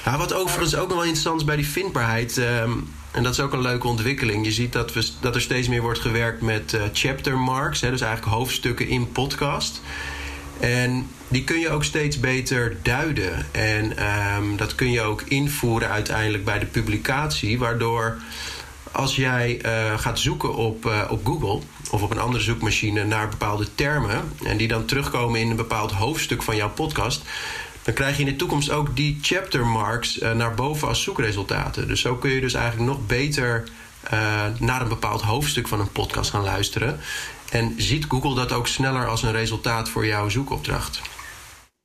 Ja, 0.05 0.17
wat 0.17 0.33
overigens 0.33 0.75
ook 0.75 0.87
nog 0.87 0.97
wel 0.97 1.05
interessant 1.05 1.39
is 1.39 1.45
bij 1.45 1.55
die 1.55 1.67
vindbaarheid. 1.67 2.37
Um, 2.37 2.93
en 3.11 3.23
dat 3.23 3.33
is 3.33 3.39
ook 3.39 3.53
een 3.53 3.61
leuke 3.61 3.87
ontwikkeling. 3.87 4.45
Je 4.45 4.51
ziet 4.51 4.73
dat, 4.73 4.93
we, 4.93 5.07
dat 5.19 5.35
er 5.35 5.41
steeds 5.41 5.67
meer 5.67 5.81
wordt 5.81 5.99
gewerkt 5.99 6.41
met 6.41 6.73
uh, 6.73 6.81
chapter 6.93 7.37
marks. 7.37 7.81
Hè, 7.81 7.89
dus 7.89 8.01
eigenlijk 8.01 8.35
hoofdstukken 8.35 8.87
in 8.87 9.11
podcast. 9.11 9.81
En 10.59 11.07
die 11.27 11.43
kun 11.43 11.59
je 11.59 11.69
ook 11.69 11.83
steeds 11.83 12.19
beter 12.19 12.77
duiden. 12.81 13.45
En 13.51 14.05
um, 14.35 14.57
dat 14.57 14.75
kun 14.75 14.91
je 14.91 15.01
ook 15.01 15.21
invoeren 15.21 15.89
uiteindelijk 15.89 16.45
bij 16.45 16.59
de 16.59 16.65
publicatie. 16.65 17.59
Waardoor 17.59 18.17
als 18.93 19.15
jij 19.15 19.61
uh, 19.65 19.99
gaat 19.99 20.19
zoeken 20.19 20.55
op, 20.55 20.85
uh, 20.85 21.01
op 21.09 21.25
Google 21.25 21.59
of 21.91 22.01
op 22.01 22.11
een 22.11 22.19
andere 22.19 22.43
zoekmachine 22.43 23.03
naar 23.03 23.29
bepaalde 23.29 23.75
termen 23.75 24.31
en 24.43 24.57
die 24.57 24.67
dan 24.67 24.85
terugkomen 24.85 25.39
in 25.39 25.49
een 25.49 25.55
bepaald 25.55 25.91
hoofdstuk 25.91 26.43
van 26.43 26.55
jouw 26.55 26.69
podcast, 26.69 27.21
dan 27.83 27.93
krijg 27.93 28.17
je 28.17 28.23
in 28.23 28.29
de 28.29 28.35
toekomst 28.35 28.71
ook 28.71 28.95
die 28.95 29.19
chapter 29.21 29.65
marks 29.65 30.19
uh, 30.19 30.31
naar 30.31 30.53
boven 30.53 30.87
als 30.87 31.03
zoekresultaten. 31.03 31.87
Dus 31.87 32.01
zo 32.01 32.15
kun 32.15 32.31
je 32.31 32.41
dus 32.41 32.53
eigenlijk 32.53 32.91
nog 32.91 33.05
beter 33.05 33.63
naar 34.59 34.81
een 34.81 34.87
bepaald 34.87 35.21
hoofdstuk 35.21 35.67
van 35.67 35.79
een 35.79 35.91
podcast 35.91 36.29
gaan 36.29 36.43
luisteren. 36.43 36.99
En 37.49 37.73
ziet 37.77 38.05
Google 38.07 38.35
dat 38.35 38.51
ook 38.51 38.67
sneller 38.67 39.07
als 39.07 39.23
een 39.23 39.31
resultaat 39.31 39.89
voor 39.89 40.05
jouw 40.05 40.29
zoekopdracht. 40.29 41.01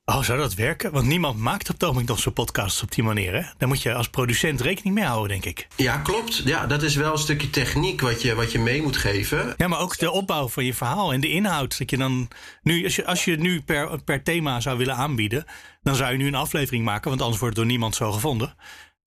Oh, 0.09 0.23
zou 0.23 0.39
dat 0.39 0.53
werken? 0.53 0.91
Want 0.91 1.05
niemand 1.05 1.39
maakt 1.39 1.69
op 1.69 1.73
het 1.73 1.83
ogenblik 1.83 2.07
nog 2.07 2.19
zo'n 2.19 2.33
podcasts 2.33 2.83
op 2.83 2.91
die 2.91 3.03
manier. 3.03 3.33
Hè? 3.33 3.41
Daar 3.57 3.67
moet 3.67 3.81
je 3.81 3.93
als 3.93 4.09
producent 4.09 4.61
rekening 4.61 4.95
mee 4.95 5.05
houden, 5.05 5.29
denk 5.29 5.45
ik. 5.45 5.67
Ja, 5.75 5.97
klopt. 5.97 6.41
Ja, 6.45 6.67
dat 6.67 6.83
is 6.83 6.95
wel 6.95 7.11
een 7.11 7.17
stukje 7.17 7.49
techniek 7.49 8.01
wat 8.01 8.21
je, 8.21 8.35
wat 8.35 8.51
je 8.51 8.59
mee 8.59 8.81
moet 8.81 8.97
geven. 8.97 9.53
Ja, 9.57 9.67
maar 9.67 9.79
ook 9.79 9.97
de 9.97 10.11
opbouw 10.11 10.47
van 10.47 10.65
je 10.65 10.73
verhaal 10.73 11.13
en 11.13 11.21
de 11.21 11.29
inhoud. 11.29 11.77
Dat 11.77 11.89
je 11.89 11.97
dan 11.97 12.27
nu, 12.61 12.83
als 12.83 12.95
je, 12.95 13.05
als 13.05 13.25
je 13.25 13.35
nu 13.35 13.61
per, 13.61 14.03
per 14.03 14.23
thema 14.23 14.59
zou 14.59 14.77
willen 14.77 14.95
aanbieden, 14.95 15.45
dan 15.81 15.95
zou 15.95 16.11
je 16.11 16.17
nu 16.17 16.27
een 16.27 16.35
aflevering 16.35 16.85
maken, 16.85 17.09
want 17.09 17.21
anders 17.21 17.39
wordt 17.39 17.55
het 17.55 17.65
door 17.65 17.73
niemand 17.73 17.95
zo 17.95 18.11
gevonden. 18.11 18.55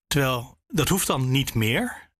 Terwijl 0.07 0.59
dat 0.69 0.89
hoeft 0.89 1.07
dan 1.07 1.31
niet 1.31 1.55
meer. 1.55 2.11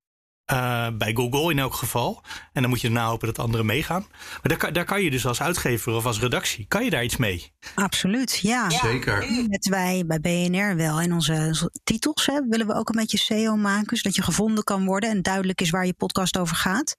Uh, 0.53 0.87
bij 0.99 1.15
Google 1.15 1.51
in 1.51 1.59
elk 1.59 1.75
geval. 1.75 2.23
En 2.53 2.61
dan 2.63 2.71
moet 2.71 2.81
je 2.81 2.87
erna 2.87 3.07
hopen 3.07 3.27
dat 3.27 3.39
anderen 3.39 3.67
meegaan. 3.67 4.07
Maar 4.43 4.59
daar, 4.59 4.73
daar 4.73 4.85
kan 4.85 5.03
je 5.03 5.11
dus 5.11 5.27
als 5.27 5.43
uitgever 5.43 5.95
of 5.95 6.07
als 6.07 6.21
redactie, 6.21 6.67
kan 6.69 6.85
je 6.85 6.91
daar 6.91 7.05
iets 7.05 7.17
mee? 7.17 7.53
Absoluut, 7.75 8.39
ja. 8.39 8.71
Zeker. 8.71 9.47
Met 9.49 9.69
wij 9.69 10.05
bij 10.07 10.21
BNR 10.21 10.77
wel. 10.77 11.01
In 11.01 11.13
onze 11.13 11.71
titels 11.85 12.27
hè, 12.27 12.41
willen 12.49 12.67
we 12.67 12.75
ook 12.75 12.89
een 12.89 13.01
beetje 13.01 13.19
SEO 13.19 13.57
maken. 13.57 13.97
Zodat 13.97 14.15
je 14.15 14.23
gevonden 14.23 14.65
kan 14.65 14.85
worden 14.85 15.11
en 15.11 15.23
duidelijk 15.23 15.61
is 15.61 15.71
waar 15.71 15.87
je 15.87 15.95
podcast 15.95 16.39
over 16.39 16.57
gaat. 16.57 16.97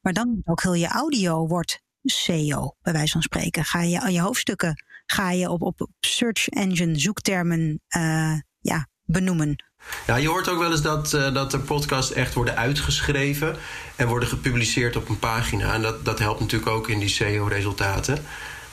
Maar 0.00 0.12
dan 0.12 0.40
ook 0.44 0.62
heel 0.62 0.74
je 0.74 0.88
audio 0.88 1.46
wordt 1.46 1.82
SEO, 2.02 2.76
bij 2.82 2.92
wijze 2.92 3.12
van 3.12 3.22
spreken. 3.22 3.64
Ga 3.64 3.82
je 3.82 4.00
aan 4.00 4.12
je 4.12 4.20
hoofdstukken, 4.20 4.84
ga 5.06 5.30
je 5.30 5.50
op, 5.50 5.62
op 5.62 5.88
search 6.00 6.48
engine 6.48 6.98
zoektermen 6.98 7.82
uh, 7.96 8.38
ja, 8.60 8.88
benoemen. 9.04 9.69
Ja, 10.06 10.16
je 10.16 10.28
hoort 10.28 10.48
ook 10.48 10.58
wel 10.58 10.70
eens 10.70 10.82
dat, 10.82 11.12
uh, 11.12 11.34
dat 11.34 11.50
de 11.50 11.58
podcasts 11.58 12.12
echt 12.12 12.34
worden 12.34 12.56
uitgeschreven 12.56 13.56
en 13.96 14.08
worden 14.08 14.28
gepubliceerd 14.28 14.96
op 14.96 15.08
een 15.08 15.18
pagina. 15.18 15.74
En 15.74 15.82
dat, 15.82 16.04
dat 16.04 16.18
helpt 16.18 16.40
natuurlijk 16.40 16.70
ook 16.70 16.88
in 16.88 16.98
die 16.98 17.08
SEO-resultaten. 17.08 18.14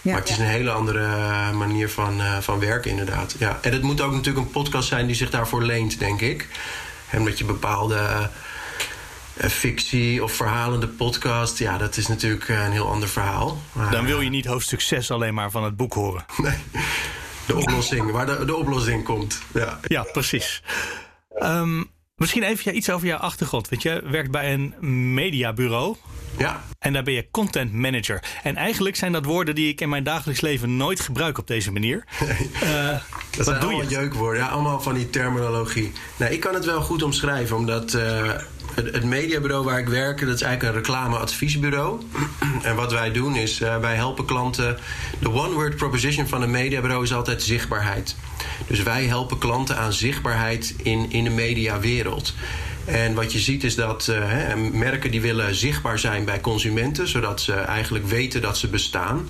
Ja, 0.02 0.12
maar 0.12 0.22
het 0.22 0.30
is 0.30 0.38
een 0.38 0.46
hele 0.46 0.72
andere 0.72 1.06
eh, 1.06 1.52
manier 1.52 1.90
van, 1.90 2.22
uh, 2.22 2.38
van 2.38 2.60
werken, 2.60 2.92
inderdaad. 2.92 3.36
Ja. 3.40 3.60
En 3.62 3.74
het 3.74 3.82
moet 3.82 4.02
ook 4.02 4.12
natuurlijk 4.12 4.46
een 4.46 4.52
podcast 4.52 4.88
zijn 4.88 5.08
die 5.08 5.16
zich 5.16 5.30
daarvoor 5.30 5.64
leent, 5.64 6.00
denk 6.00 6.22
ik. 6.22 6.48
En 7.10 7.26
dat 7.26 7.38
je 7.38 7.46
bepaalde 7.46 8.30
fictie 9.38 10.24
of 10.24 10.32
verhalende 10.32 10.88
podcast, 10.88 11.58
ja, 11.58 11.78
dat 11.78 11.98
is 11.98 12.08
natuurlijk 12.08 12.50
een 12.50 12.72
heel 12.72 12.92
ander 12.92 13.10
verhaal. 13.10 13.62
Dan 13.92 14.06
wil 14.06 14.22
je 14.22 14.30
niet 14.30 14.46
hoofdstuk 14.46 14.82
6 14.82 15.12
alleen 15.12 15.34
maar 15.34 15.52
van 15.52 15.64
het 15.64 15.76
boek 15.76 15.94
horen. 15.94 16.26
Nee 16.38 16.58
de 17.48 17.56
oplossing, 17.56 18.12
waar 18.12 18.25
de, 18.25 18.46
de 18.46 18.56
oplossing 18.56 19.04
komt. 19.04 19.42
Ja, 19.54 19.80
ja 19.84 20.04
precies. 20.04 20.63
Um, 21.39 21.89
misschien 22.16 22.44
even 22.44 22.75
iets 22.75 22.89
over 22.89 23.08
jouw 23.08 23.18
achtergrond. 23.18 23.70
Want 23.70 23.82
je 23.82 24.04
werkt 24.10 24.32
bij 24.32 24.54
een 24.54 24.74
mediabureau. 25.13 25.96
Ja. 26.38 26.63
En 26.80 26.94
daar 26.94 27.04
ben 27.04 27.13
je 27.13 27.27
content 27.32 27.74
manager. 27.74 28.24
En 28.44 28.56
eigenlijk 28.56 28.96
zijn 28.96 29.12
dat 29.12 29.25
woorden 29.25 29.56
die 29.56 29.70
ik 29.70 29.82
in 29.82 29.89
mijn 29.89 30.04
dagelijks 30.04 30.42
leven 30.42 30.77
nooit 30.77 31.00
gebruik 31.00 31.38
op 31.38 31.48
deze 31.48 31.72
manier. 31.72 32.04
Nee. 32.20 32.50
Uh, 32.63 33.01
dat 33.38 33.46
zijn 33.46 33.60
doe 33.60 33.70
allemaal 33.70 33.89
je? 33.89 33.96
jeukwoorden. 33.96 34.41
Ja, 34.41 34.48
allemaal 34.48 34.82
van 34.82 34.94
die 34.94 35.10
terminologie. 35.10 35.91
Nou, 36.17 36.32
ik 36.32 36.39
kan 36.39 36.53
het 36.53 36.65
wel 36.65 36.82
goed 36.82 37.03
omschrijven, 37.03 37.56
omdat 37.56 37.94
uh, 37.94 38.32
het, 38.74 38.94
het, 38.94 39.03
mediabureau 39.03 39.65
waar 39.65 39.79
ik 39.79 39.88
werk, 39.88 40.20
dat 40.20 40.36
is 40.36 40.41
eigenlijk 40.41 40.75
een 40.75 40.82
reclameadviesbureau. 40.82 42.01
en 42.63 42.75
wat 42.75 42.91
wij 42.91 43.12
doen 43.12 43.36
is, 43.36 43.62
uh, 43.62 43.77
wij 43.77 43.96
helpen 43.96 44.25
klanten. 44.25 44.77
De 45.20 45.32
one-word 45.32 45.75
proposition 45.75 46.27
van 46.27 46.41
een 46.41 46.51
mediabureau 46.51 47.03
is 47.03 47.13
altijd 47.13 47.44
zichtbaarheid. 47.44 48.15
Dus 48.67 48.84
wij 48.84 49.06
helpen 49.06 49.38
klanten 49.38 49.77
aan 49.77 49.94
zichtbaarheid 49.94 50.75
in, 50.84 51.12
in 51.12 51.24
de 51.24 51.29
mediawereld. 51.29 52.34
En 52.86 53.13
wat 53.13 53.32
je 53.32 53.39
ziet 53.39 53.63
is 53.63 53.75
dat 53.75 54.08
uh, 54.10 54.17
hè, 54.20 54.56
merken 54.56 55.12
die 55.12 55.22
willen 55.22 55.56
zichtbaar 55.56 56.00
zijn 56.00 56.25
bij 56.25 56.41
consumenten, 56.41 57.08
zodat 57.08 57.41
ze 57.41 57.53
eigenlijk 57.53 58.08
weten 58.08 58.41
dat 58.41 58.58
ze 58.58 58.67
bestaan. 58.67 59.29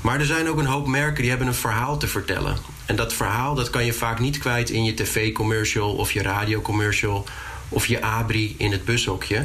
Maar 0.00 0.20
er 0.20 0.26
zijn 0.26 0.48
ook 0.48 0.58
een 0.58 0.66
hoop 0.66 0.86
merken 0.86 1.20
die 1.20 1.30
hebben 1.30 1.48
een 1.48 1.54
verhaal 1.54 1.96
te 1.96 2.06
vertellen. 2.06 2.56
En 2.88 2.96
dat 2.96 3.12
verhaal 3.12 3.54
dat 3.54 3.70
kan 3.70 3.84
je 3.84 3.92
vaak 3.92 4.18
niet 4.18 4.38
kwijt 4.38 4.70
in 4.70 4.84
je 4.84 4.94
tv-commercial 4.94 5.92
of 5.92 6.12
je 6.12 6.22
radiocommercial 6.22 7.24
of 7.68 7.86
je 7.86 8.02
abri 8.02 8.54
in 8.58 8.72
het 8.72 8.84
bushokje. 8.84 9.44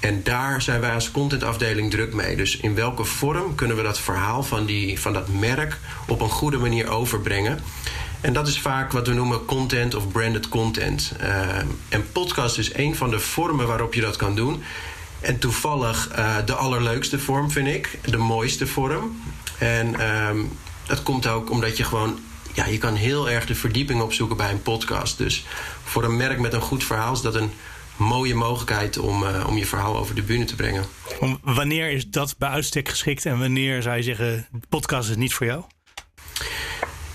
En 0.00 0.22
daar 0.22 0.62
zijn 0.62 0.80
wij 0.80 0.94
als 0.94 1.10
contentafdeling 1.10 1.90
druk 1.90 2.14
mee. 2.14 2.36
Dus 2.36 2.56
in 2.56 2.74
welke 2.74 3.04
vorm 3.04 3.54
kunnen 3.54 3.76
we 3.76 3.82
dat 3.82 3.98
verhaal 3.98 4.42
van, 4.42 4.66
die, 4.66 5.00
van 5.00 5.12
dat 5.12 5.28
merk 5.28 5.78
op 6.06 6.20
een 6.20 6.30
goede 6.30 6.58
manier 6.58 6.88
overbrengen? 6.88 7.58
En 8.20 8.32
dat 8.32 8.48
is 8.48 8.58
vaak 8.58 8.92
wat 8.92 9.06
we 9.06 9.14
noemen 9.14 9.44
content 9.44 9.94
of 9.94 10.08
branded 10.08 10.48
content. 10.48 11.12
Uh, 11.20 11.56
en 11.88 12.12
podcast 12.12 12.58
is 12.58 12.74
een 12.74 12.96
van 12.96 13.10
de 13.10 13.20
vormen 13.20 13.66
waarop 13.66 13.94
je 13.94 14.00
dat 14.00 14.16
kan 14.16 14.34
doen. 14.34 14.62
En 15.20 15.38
toevallig 15.38 16.08
uh, 16.18 16.36
de 16.44 16.54
allerleukste 16.54 17.18
vorm 17.18 17.50
vind 17.50 17.68
ik, 17.68 17.98
de 18.04 18.16
mooiste 18.16 18.66
vorm. 18.66 19.22
En 19.58 20.16
um, 20.28 20.50
dat 20.86 21.02
komt 21.02 21.26
ook 21.26 21.50
omdat 21.50 21.76
je 21.76 21.84
gewoon, 21.84 22.18
ja, 22.52 22.66
je 22.66 22.78
kan 22.78 22.94
heel 22.94 23.30
erg 23.30 23.46
de 23.46 23.54
verdieping 23.54 24.00
opzoeken 24.02 24.36
bij 24.36 24.50
een 24.50 24.62
podcast. 24.62 25.18
Dus 25.18 25.44
voor 25.84 26.04
een 26.04 26.16
merk 26.16 26.38
met 26.38 26.52
een 26.52 26.60
goed 26.60 26.84
verhaal 26.84 27.12
is 27.12 27.20
dat 27.20 27.34
een 27.34 27.50
mooie 27.96 28.34
mogelijkheid 28.34 28.98
om, 28.98 29.22
uh, 29.22 29.46
om 29.48 29.56
je 29.56 29.66
verhaal 29.66 29.96
over 29.96 30.14
de 30.14 30.22
bühne 30.22 30.44
te 30.44 30.54
brengen. 30.54 30.84
Wanneer 31.42 31.90
is 31.90 32.06
dat 32.06 32.34
bij 32.38 32.48
uitstek 32.48 32.88
geschikt 32.88 33.26
en 33.26 33.38
wanneer 33.38 33.82
zou 33.82 33.96
je 33.96 34.02
zeggen, 34.02 34.46
podcast 34.68 35.10
is 35.10 35.16
niet 35.16 35.34
voor 35.34 35.46
jou? 35.46 35.62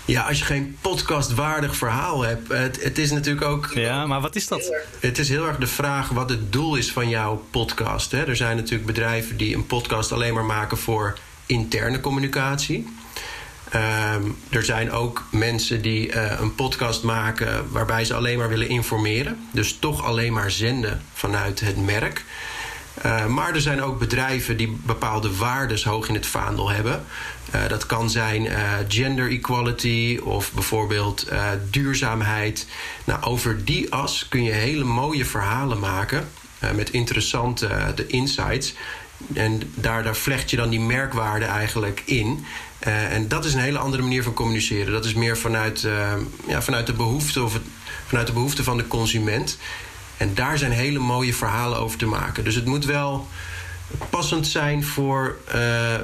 Ja, 0.04 0.22
als 0.22 0.38
je 0.38 0.44
geen 0.44 0.76
podcastwaardig 0.80 1.76
verhaal 1.76 2.22
hebt. 2.22 2.48
Het, 2.48 2.82
het, 2.82 2.98
is 2.98 3.10
natuurlijk 3.10 3.46
ook. 3.46 3.70
Ja, 3.74 4.06
maar 4.06 4.20
wat 4.20 4.36
is 4.36 4.46
dat? 4.46 4.72
Het 5.00 5.18
is 5.18 5.28
heel 5.28 5.46
erg 5.46 5.56
de 5.56 5.66
vraag 5.66 6.08
wat 6.08 6.30
het 6.30 6.52
doel 6.52 6.76
is 6.76 6.92
van 6.92 7.08
jouw 7.08 7.46
podcast. 7.50 8.12
Hè. 8.12 8.24
Er 8.24 8.36
zijn 8.36 8.56
natuurlijk 8.56 8.86
bedrijven 8.86 9.36
die 9.36 9.54
een 9.54 9.66
podcast 9.66 10.12
alleen 10.12 10.34
maar 10.34 10.44
maken 10.44 10.78
voor 10.78 11.18
interne 11.46 12.00
communicatie. 12.00 12.86
Um, 13.74 14.36
er 14.50 14.64
zijn 14.64 14.90
ook 14.90 15.24
mensen 15.30 15.82
die 15.82 16.12
uh, 16.12 16.40
een 16.40 16.54
podcast 16.54 17.02
maken 17.02 17.72
waarbij 17.72 18.04
ze 18.04 18.14
alleen 18.14 18.38
maar 18.38 18.48
willen 18.48 18.68
informeren. 18.68 19.48
Dus 19.50 19.76
toch 19.80 20.04
alleen 20.04 20.32
maar 20.32 20.50
zenden 20.50 21.02
vanuit 21.12 21.60
het 21.60 21.84
merk. 21.84 22.24
Uh, 23.04 23.26
maar 23.26 23.54
er 23.54 23.60
zijn 23.60 23.82
ook 23.82 23.98
bedrijven 23.98 24.56
die 24.56 24.78
bepaalde 24.82 25.36
waardes 25.36 25.84
hoog 25.84 26.08
in 26.08 26.14
het 26.14 26.26
vaandel 26.26 26.70
hebben. 26.70 27.04
Uh, 27.54 27.68
dat 27.68 27.86
kan 27.86 28.10
zijn 28.10 28.48
gender 28.88 29.30
equality 29.30 30.20
of 30.24 30.52
bijvoorbeeld 30.52 31.26
duurzaamheid. 31.70 32.66
Nou, 33.04 33.22
over 33.22 33.64
die 33.64 33.92
as 33.92 34.26
kun 34.28 34.42
je 34.42 34.52
hele 34.52 34.84
mooie 34.84 35.24
verhalen 35.24 35.78
maken 35.78 36.28
met 36.74 36.90
interessante 36.90 38.06
insights. 38.06 38.74
en 39.34 39.72
daar, 39.74 40.02
daar 40.02 40.16
vlecht 40.16 40.50
je 40.50 40.56
dan 40.56 40.68
die 40.68 40.80
merkwaarde 40.80 41.44
eigenlijk 41.44 42.02
in. 42.04 42.44
Uh, 42.86 43.12
en 43.12 43.28
dat 43.28 43.44
is 43.44 43.54
een 43.54 43.60
hele 43.60 43.78
andere 43.78 44.02
manier 44.02 44.22
van 44.22 44.34
communiceren. 44.34 44.92
Dat 44.92 45.04
is 45.04 45.14
meer 45.14 45.38
vanuit, 45.38 45.82
uh, 45.82 46.12
ja, 46.46 46.62
vanuit, 46.62 46.86
de, 46.86 46.92
behoefte 46.92 47.42
of 47.42 47.60
vanuit 48.06 48.26
de 48.26 48.32
behoefte 48.32 48.64
van 48.64 48.76
de 48.76 48.86
consument. 48.86 49.58
En 50.16 50.34
daar 50.34 50.58
zijn 50.58 50.72
hele 50.72 50.98
mooie 50.98 51.34
verhalen 51.34 51.78
over 51.78 51.98
te 51.98 52.06
maken. 52.06 52.44
Dus 52.44 52.54
het 52.54 52.64
moet 52.64 52.84
wel 52.84 53.28
passend 54.10 54.46
zijn 54.46 54.84
voor 54.84 55.38
uh, 55.48 55.54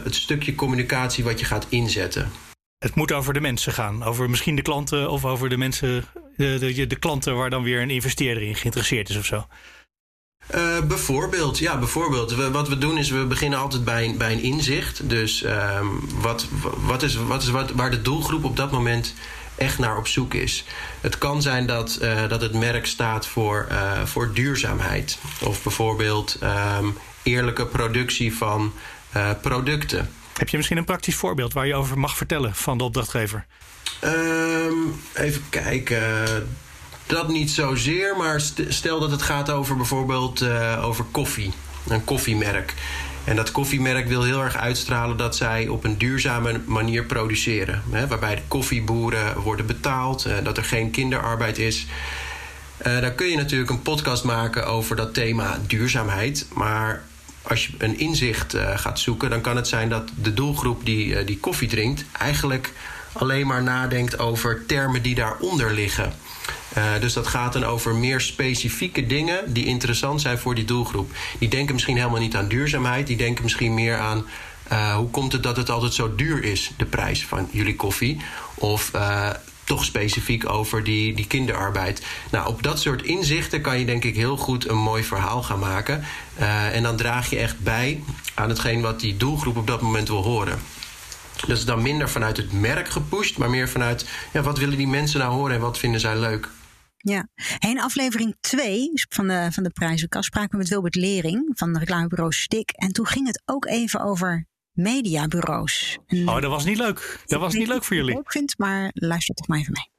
het 0.04 0.14
stukje 0.14 0.54
communicatie 0.54 1.24
wat 1.24 1.40
je 1.40 1.46
gaat 1.46 1.66
inzetten. 1.68 2.30
Het 2.78 2.94
moet 2.94 3.12
over 3.12 3.32
de 3.32 3.40
mensen 3.40 3.72
gaan. 3.72 4.02
Over 4.02 4.30
misschien 4.30 4.56
de 4.56 4.62
klanten 4.62 5.10
of 5.10 5.24
over 5.24 5.48
de 5.48 5.56
mensen, 5.56 6.04
de, 6.36 6.58
de, 6.58 6.86
de 6.86 6.96
klanten 6.96 7.36
waar 7.36 7.50
dan 7.50 7.62
weer 7.62 7.82
een 7.82 7.90
investeerder 7.90 8.42
in 8.42 8.54
geïnteresseerd 8.54 9.08
is 9.08 9.16
of 9.16 9.24
zo. 9.24 9.46
Uh, 10.54 10.80
bijvoorbeeld, 10.80 11.58
ja, 11.58 11.78
bijvoorbeeld. 11.78 12.34
We, 12.34 12.50
wat 12.50 12.68
we 12.68 12.78
doen 12.78 12.98
is 12.98 13.10
we 13.10 13.24
beginnen 13.24 13.58
altijd 13.58 13.84
bij, 13.84 14.14
bij 14.18 14.32
een 14.32 14.42
inzicht. 14.42 15.08
Dus 15.08 15.44
um, 15.44 16.00
wat, 16.20 16.46
wat 16.76 17.02
is, 17.02 17.14
wat 17.14 17.42
is 17.42 17.48
wat, 17.48 17.70
waar 17.70 17.90
de 17.90 18.02
doelgroep 18.02 18.44
op 18.44 18.56
dat 18.56 18.70
moment 18.70 19.14
echt 19.54 19.78
naar 19.78 19.96
op 19.96 20.06
zoek 20.06 20.34
is. 20.34 20.64
Het 21.00 21.18
kan 21.18 21.42
zijn 21.42 21.66
dat, 21.66 21.98
uh, 22.02 22.28
dat 22.28 22.40
het 22.40 22.54
merk 22.54 22.86
staat 22.86 23.26
voor, 23.26 23.66
uh, 23.70 24.04
voor 24.04 24.32
duurzaamheid. 24.32 25.18
Of 25.42 25.62
bijvoorbeeld 25.62 26.38
um, 26.78 26.96
eerlijke 27.22 27.66
productie 27.66 28.36
van 28.36 28.72
producten. 29.42 30.10
Heb 30.38 30.48
je 30.48 30.56
misschien 30.56 30.78
een 30.78 30.84
praktisch 30.84 31.14
voorbeeld 31.14 31.52
waar 31.52 31.66
je 31.66 31.74
over 31.74 31.98
mag 31.98 32.16
vertellen 32.16 32.54
van 32.54 32.78
de 32.78 32.84
opdrachtgever? 32.84 33.46
Um, 34.04 35.00
even 35.14 35.42
kijken. 35.50 36.02
Dat 37.06 37.28
niet 37.28 37.50
zozeer, 37.50 38.16
maar 38.16 38.40
stel 38.68 39.00
dat 39.00 39.10
het 39.10 39.22
gaat 39.22 39.50
over 39.50 39.76
bijvoorbeeld 39.76 40.42
uh, 40.42 40.84
over 40.84 41.04
koffie. 41.10 41.52
Een 41.88 42.04
koffiemerk. 42.04 42.74
En 43.24 43.36
dat 43.36 43.52
koffiemerk 43.52 44.08
wil 44.08 44.22
heel 44.22 44.42
erg 44.42 44.56
uitstralen 44.56 45.16
dat 45.16 45.36
zij 45.36 45.68
op 45.68 45.84
een 45.84 45.98
duurzame 45.98 46.60
manier 46.66 47.04
produceren. 47.04 47.82
Hè, 47.90 48.06
waarbij 48.06 48.34
de 48.34 48.42
koffieboeren 48.48 49.40
worden 49.40 49.66
betaald, 49.66 50.26
uh, 50.26 50.34
dat 50.42 50.56
er 50.56 50.64
geen 50.64 50.90
kinderarbeid 50.90 51.58
is. 51.58 51.86
Uh, 52.86 53.00
dan 53.00 53.14
kun 53.14 53.26
je 53.26 53.36
natuurlijk 53.36 53.70
een 53.70 53.82
podcast 53.82 54.24
maken 54.24 54.66
over 54.66 54.96
dat 54.96 55.14
thema 55.14 55.58
duurzaamheid. 55.66 56.46
Maar 56.52 57.02
als 57.42 57.66
je 57.66 57.72
een 57.78 57.98
inzicht 57.98 58.56
gaat 58.74 58.98
zoeken, 58.98 59.30
dan 59.30 59.40
kan 59.40 59.56
het 59.56 59.68
zijn 59.68 59.88
dat 59.88 60.10
de 60.22 60.34
doelgroep 60.34 60.84
die, 60.84 61.24
die 61.24 61.38
koffie 61.38 61.68
drinkt, 61.68 62.04
eigenlijk 62.18 62.72
alleen 63.12 63.46
maar 63.46 63.62
nadenkt 63.62 64.18
over 64.18 64.66
termen 64.66 65.02
die 65.02 65.14
daaronder 65.14 65.72
liggen. 65.72 66.12
Uh, 66.76 66.84
dus 67.00 67.12
dat 67.12 67.26
gaat 67.26 67.52
dan 67.52 67.64
over 67.64 67.94
meer 67.94 68.20
specifieke 68.20 69.06
dingen 69.06 69.52
die 69.52 69.64
interessant 69.64 70.20
zijn 70.20 70.38
voor 70.38 70.54
die 70.54 70.64
doelgroep. 70.64 71.10
Die 71.38 71.48
denken 71.48 71.74
misschien 71.74 71.96
helemaal 71.96 72.20
niet 72.20 72.36
aan 72.36 72.48
duurzaamheid, 72.48 73.06
die 73.06 73.16
denken 73.16 73.42
misschien 73.42 73.74
meer 73.74 73.98
aan 73.98 74.26
hoe 74.96 75.10
komt 75.10 75.32
het 75.32 75.42
dat 75.42 75.56
het 75.56 75.70
altijd 75.70 75.94
zo 75.94 76.14
duur 76.14 76.44
is, 76.44 76.70
de 76.76 76.84
prijs 76.84 77.26
van 77.26 77.48
jullie 77.50 77.76
koffie. 77.76 78.20
Of 78.54 78.90
toch 79.64 79.84
specifiek 79.84 80.50
over 80.50 80.84
die, 80.84 81.14
die 81.14 81.26
kinderarbeid. 81.26 82.02
Nou, 82.30 82.48
op 82.48 82.62
dat 82.62 82.80
soort 82.80 83.02
inzichten 83.02 83.60
kan 83.60 83.78
je 83.78 83.84
denk 83.84 84.04
ik 84.04 84.16
heel 84.16 84.36
goed 84.36 84.68
een 84.68 84.78
mooi 84.78 85.04
verhaal 85.04 85.42
gaan 85.42 85.58
maken. 85.58 86.04
En 86.72 86.82
dan 86.82 86.96
draag 86.96 87.30
je 87.30 87.38
echt 87.38 87.60
bij 87.60 88.02
aan 88.34 88.48
hetgeen 88.48 88.80
wat 88.80 89.00
die 89.00 89.16
doelgroep 89.16 89.56
op 89.56 89.66
dat 89.66 89.80
moment 89.80 90.08
wil 90.08 90.22
horen. 90.22 90.58
Dat 91.46 91.56
is 91.56 91.64
dan 91.64 91.82
minder 91.82 92.08
vanuit 92.08 92.36
het 92.36 92.52
merk 92.52 92.88
gepusht, 92.88 93.38
maar 93.38 93.50
meer 93.50 93.68
vanuit 93.68 94.08
ja, 94.32 94.42
wat 94.42 94.58
willen 94.58 94.76
die 94.76 94.88
mensen 94.88 95.18
nou 95.18 95.32
horen 95.32 95.54
en 95.54 95.60
wat 95.60 95.78
vinden 95.78 96.00
zij 96.00 96.18
leuk. 96.18 96.48
Ja, 96.96 97.28
in 97.58 97.80
aflevering 97.80 98.36
2 98.40 98.90
van 99.08 99.28
de, 99.28 99.48
van 99.50 99.62
de 99.62 99.70
prijzenkast 99.70 100.24
spraken 100.24 100.50
we 100.50 100.56
met 100.56 100.68
Wilbert 100.68 100.94
Lering 100.94 101.50
van 101.54 101.78
reclamebureau 101.78 102.32
Stik. 102.32 102.70
En 102.70 102.92
toen 102.92 103.06
ging 103.06 103.26
het 103.26 103.42
ook 103.44 103.66
even 103.66 104.00
over 104.00 104.46
mediabureaus. 104.72 105.98
En 106.06 106.28
oh, 106.28 106.40
dat 106.40 106.50
was 106.50 106.64
niet 106.64 106.78
leuk. 106.78 107.20
Dat 107.26 107.40
was 107.40 107.54
niet 107.54 107.68
leuk 107.68 107.84
voor 107.84 107.96
jullie. 107.96 108.12
Ik 108.12 108.18
ook 108.18 108.32
vind, 108.32 108.58
maar 108.58 108.90
luister 108.94 109.34
toch 109.34 109.48
maar 109.48 109.58
even 109.58 109.72
mee. 109.72 109.92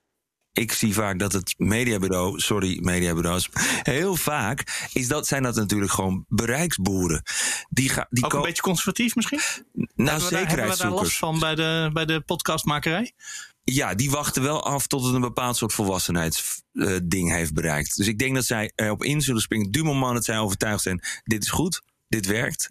Ik 0.55 0.71
zie 0.71 0.93
vaak 0.93 1.19
dat 1.19 1.33
het 1.33 1.53
mediabureau, 1.57 2.39
sorry 2.39 2.79
mediabureaus, 2.81 3.50
heel 3.81 4.15
vaak 4.15 4.89
is 4.93 5.07
dat, 5.07 5.27
zijn 5.27 5.43
dat 5.43 5.55
natuurlijk 5.55 5.91
gewoon 5.91 6.25
bereiksboeren. 6.27 7.21
Die 7.69 7.89
ga, 7.89 8.08
die 8.10 8.25
ook 8.25 8.34
een 8.34 8.41
beetje 8.41 8.62
conservatief 8.62 9.15
misschien? 9.15 9.39
Nou, 9.95 10.19
zekerheidszoekers. 10.19 10.49
Hebben 10.49 10.77
we 10.77 10.84
daar 10.84 10.91
last 10.91 11.17
van 11.17 11.39
bij 11.39 11.56
de, 11.56 11.89
bij 11.93 12.06
de 12.06 12.21
podcastmakerij? 12.21 13.13
Ja, 13.63 13.95
die 13.95 14.12
wachten 14.12 14.41
wel 14.41 14.63
af 14.63 14.88
tot 14.88 15.06
het 15.06 15.13
een 15.13 15.21
bepaald 15.21 15.58
soort 15.58 15.73
volwassenheidsding 15.73 17.30
uh, 17.30 17.36
heeft 17.36 17.53
bereikt. 17.53 17.95
Dus 17.95 18.08
ik 18.08 18.19
denk 18.19 18.36
dat 18.36 18.45
zij 18.45 18.71
erop 18.75 19.03
in 19.03 19.21
zullen 19.21 19.41
springen. 19.41 19.71
Du 19.71 19.84
moment 19.84 20.13
dat 20.13 20.25
zij 20.25 20.39
overtuigd 20.39 20.84
zijn, 20.84 21.01
dit 21.23 21.43
is 21.43 21.49
goed, 21.49 21.82
dit 22.08 22.25
werkt 22.25 22.69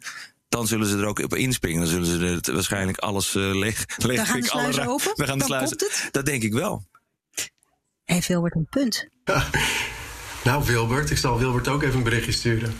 dan 0.54 0.66
zullen 0.66 0.86
ze 0.86 0.98
er 0.98 1.06
ook 1.06 1.18
op 1.18 1.34
inspringen. 1.34 1.80
Dan 1.80 1.88
zullen 1.88 2.06
ze 2.06 2.40
er 2.42 2.54
waarschijnlijk 2.54 2.98
alles 2.98 3.34
uh, 3.34 3.54
leeg, 3.54 3.84
leeg 3.96 4.16
Dan 4.16 4.26
gaan 4.26 4.40
de 4.40 4.46
sluizen 4.46 4.86
open? 4.86 5.12
We 5.20 5.26
gaan 5.26 5.38
de 5.38 5.44
sluizen. 5.44 5.78
Dat 6.10 6.26
denk 6.26 6.42
ik 6.42 6.52
wel. 6.52 6.84
Heeft 8.04 8.28
Wilbert 8.28 8.54
een 8.54 8.66
punt? 8.70 9.08
nou, 10.44 10.64
Wilbert, 10.64 11.10
ik 11.10 11.16
zal 11.16 11.38
Wilbert 11.38 11.68
ook 11.68 11.82
even 11.82 11.96
een 11.96 12.02
berichtje 12.02 12.32
sturen. 12.32 12.74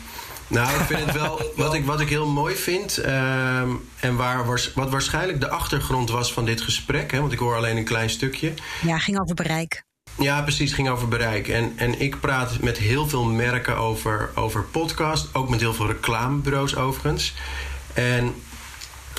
Nou, 0.47 0.79
ik 0.79 0.85
vind 0.85 0.99
het 0.99 1.13
wel. 1.13 1.41
Wat 1.55 1.73
ik, 1.73 1.85
wat 1.85 1.99
ik 1.99 2.09
heel 2.09 2.27
mooi 2.27 2.55
vind. 2.55 2.99
Uh, 2.99 3.59
en 3.99 4.15
waar, 4.15 4.45
wat 4.75 4.89
waarschijnlijk 4.89 5.39
de 5.39 5.49
achtergrond 5.49 6.09
was 6.09 6.33
van 6.33 6.45
dit 6.45 6.61
gesprek. 6.61 7.11
Hè, 7.11 7.19
want 7.19 7.31
ik 7.31 7.39
hoor 7.39 7.55
alleen 7.55 7.77
een 7.77 7.83
klein 7.83 8.09
stukje. 8.09 8.53
Ja, 8.81 8.97
ging 8.97 9.19
over 9.19 9.35
bereik. 9.35 9.83
Ja, 10.17 10.41
precies, 10.41 10.73
ging 10.73 10.89
over 10.89 11.07
bereik. 11.07 11.47
En, 11.47 11.73
en 11.75 11.99
ik 11.99 12.19
praat 12.19 12.61
met 12.61 12.77
heel 12.77 13.07
veel 13.07 13.25
merken 13.25 13.77
over, 13.77 14.29
over 14.35 14.63
podcast. 14.63 15.33
Ook 15.33 15.49
met 15.49 15.59
heel 15.59 15.73
veel 15.73 15.87
reclamebureaus 15.87 16.75
overigens. 16.75 17.33
En 17.93 18.35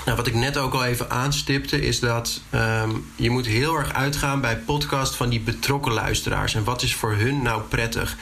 nou, 0.07 0.19
wat 0.19 0.27
ik 0.27 0.35
net 0.35 0.57
ook 0.57 0.75
al 0.75 0.85
even 0.85 1.11
aanstipte, 1.11 1.81
is 1.81 2.01
dat 2.01 2.41
um, 2.55 3.11
je 3.17 3.31
moet 3.31 3.47
heel 3.47 3.77
erg 3.77 3.93
uitgaan 3.93 4.41
bij 4.41 4.57
podcast 4.57 5.17
van 5.17 5.29
die 5.29 5.41
betrokken 5.41 5.93
luisteraars. 5.93 6.55
En 6.55 6.65
wat 6.65 6.83
is 6.83 6.95
voor 6.95 7.15
hun 7.15 7.43
nou 7.43 7.63
prettig? 7.63 8.17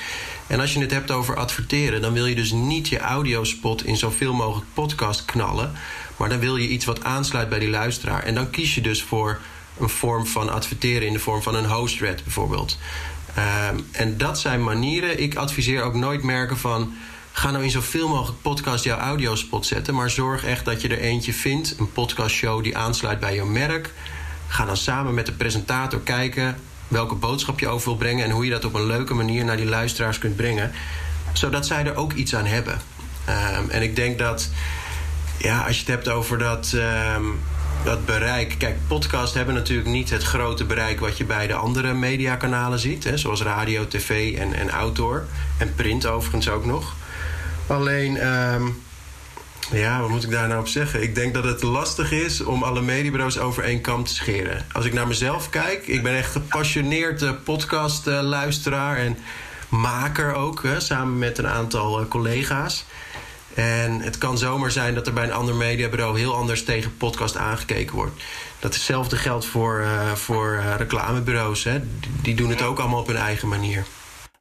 En 0.47 0.61
als 0.61 0.73
je 0.73 0.81
het 0.81 0.91
hebt 0.91 1.11
over 1.11 1.37
adverteren, 1.37 2.01
dan 2.01 2.13
wil 2.13 2.27
je 2.27 2.35
dus 2.35 2.53
niet 2.53 2.89
je 2.89 2.99
audiospot 2.99 3.85
in 3.85 3.97
zoveel 3.97 4.33
mogelijk 4.33 4.67
podcast 4.75 5.25
knallen. 5.25 5.73
Maar 6.17 6.29
dan 6.29 6.39
wil 6.39 6.57
je 6.57 6.69
iets 6.69 6.85
wat 6.85 7.05
aansluit 7.05 7.49
bij 7.49 7.59
die 7.59 7.71
luisteraar. 7.71 8.23
En 8.23 8.35
dan 8.35 8.51
kies 8.51 8.75
je 8.75 8.81
dus 8.81 9.03
voor 9.03 9.41
een 9.79 9.89
vorm 9.89 10.27
van 10.27 10.53
adverteren 10.53 11.07
in 11.07 11.13
de 11.13 11.19
vorm 11.19 11.43
van 11.43 11.55
een 11.55 11.71
host-read 11.71 12.23
bijvoorbeeld. 12.23 12.79
Um, 13.71 13.87
en 13.93 14.17
dat 14.19 14.41
zijn 14.41 14.63
manieren. 14.63 15.21
Ik 15.23 15.35
adviseer 15.35 15.83
ook 15.83 15.95
nooit 15.95 16.23
merken 16.23 16.59
van. 16.59 16.95
Ga 17.37 17.51
nou 17.51 17.65
in 17.65 17.71
zoveel 17.71 18.09
mogelijk 18.09 18.43
podcast 18.43 18.85
jouw 18.85 18.99
audiospot 18.99 19.67
zetten. 19.67 19.95
Maar 19.95 20.11
zorg 20.11 20.45
echt 20.45 20.65
dat 20.65 20.81
je 20.81 20.89
er 20.89 20.99
eentje 20.99 21.33
vindt. 21.33 21.75
Een 21.79 21.93
podcastshow 21.93 22.63
die 22.63 22.77
aansluit 22.77 23.21
bij 23.21 23.35
jouw 23.35 23.47
merk. 23.47 23.93
Ga 24.47 24.65
dan 24.65 24.77
samen 24.77 25.15
met 25.15 25.27
de 25.27 25.33
presentator 25.33 26.01
kijken 26.01 26.57
welke 26.89 27.15
boodschap 27.15 27.61
je 27.61 27.69
over 27.69 27.89
wil 27.89 27.97
brengen. 27.97 28.25
En 28.25 28.31
hoe 28.31 28.45
je 28.45 28.51
dat 28.51 28.65
op 28.65 28.75
een 28.75 28.87
leuke 28.87 29.15
manier 29.15 29.45
naar 29.45 29.57
die 29.57 29.67
luisteraars 29.67 30.19
kunt 30.19 30.37
brengen. 30.37 30.73
Zodat 31.33 31.67
zij 31.67 31.87
er 31.87 31.97
ook 31.97 32.13
iets 32.13 32.35
aan 32.35 32.47
hebben. 32.47 32.81
Um, 33.59 33.71
en 33.71 33.83
ik 33.83 33.97
denk 33.97 34.19
dat. 34.19 34.51
Ja, 35.39 35.61
als 35.67 35.75
je 35.75 35.81
het 35.81 35.91
hebt 35.91 36.09
over 36.09 36.39
dat. 36.39 36.73
Um, 37.17 37.41
dat 37.85 38.07
bereik. 38.07 38.55
Kijk, 38.59 38.77
podcasts 38.87 39.35
hebben 39.35 39.55
natuurlijk 39.55 39.89
niet 39.89 40.11
het 40.11 40.23
grote 40.23 40.65
bereik 40.65 41.01
wat 41.01 41.17
je 41.19 41.25
bij 41.25 41.47
de 41.47 41.55
andere 41.55 41.95
mediakanalen 41.95 42.79
ziet. 42.79 43.05
Hè, 43.05 43.17
zoals 43.17 43.43
radio, 43.43 43.89
tv 43.89 44.39
en, 44.39 44.55
en 44.55 44.71
outdoor. 44.71 45.27
En 45.59 45.75
print 45.75 46.07
overigens 46.07 46.49
ook 46.49 46.65
nog. 46.65 46.95
Alleen, 47.67 48.27
um, 48.27 48.83
ja, 49.71 50.01
wat 50.01 50.09
moet 50.09 50.25
ik 50.25 50.31
daar 50.31 50.49
nou 50.49 50.61
op 50.61 50.69
zeggen? 50.69 51.03
Ik 51.03 51.15
denk 51.15 51.35
dat 51.35 51.45
het 51.45 51.63
lastig 51.63 52.13
is 52.13 52.41
om 52.41 52.63
alle 52.63 52.83
mediebureaus 52.83 53.39
over 53.39 53.63
één 53.65 53.81
kam 53.81 54.05
te 54.05 54.15
scheren. 54.15 54.67
Als 54.73 54.85
ik 54.85 54.93
naar 54.93 55.07
mezelf 55.07 55.51
kijk, 55.51 55.87
ik 55.87 56.03
ben 56.03 56.17
echt 56.17 56.33
gepassioneerd 56.33 57.23
uh, 57.23 57.31
podcastluisteraar 57.45 58.97
en 58.97 59.19
maker 59.69 60.35
ook, 60.35 60.63
hè, 60.63 60.81
samen 60.81 61.19
met 61.19 61.39
een 61.39 61.49
aantal 61.49 62.01
uh, 62.01 62.09
collega's. 62.09 62.85
En 63.55 64.01
het 64.01 64.19
kan 64.19 64.39
zomaar 64.39 64.71
zijn 64.71 64.95
dat 64.95 65.07
er 65.07 65.13
bij 65.13 65.25
een 65.25 65.33
ander 65.33 65.55
mediabureau 65.55 66.19
heel 66.19 66.35
anders 66.35 66.65
tegen 66.65 66.97
podcast 66.97 67.37
aangekeken 67.37 67.95
wordt. 67.95 68.23
Dat 68.59 68.75
hetzelfde 68.75 69.17
geldt 69.17 69.47
voor, 69.47 69.85
voor 70.15 70.63
reclamebureaus. 70.77 71.65
Hè. 71.65 71.81
Die 72.23 72.35
doen 72.35 72.51
het 72.51 72.63
ook 72.63 72.79
allemaal 72.79 73.01
op 73.01 73.07
hun 73.07 73.17
eigen 73.17 73.49
manier. 73.49 73.85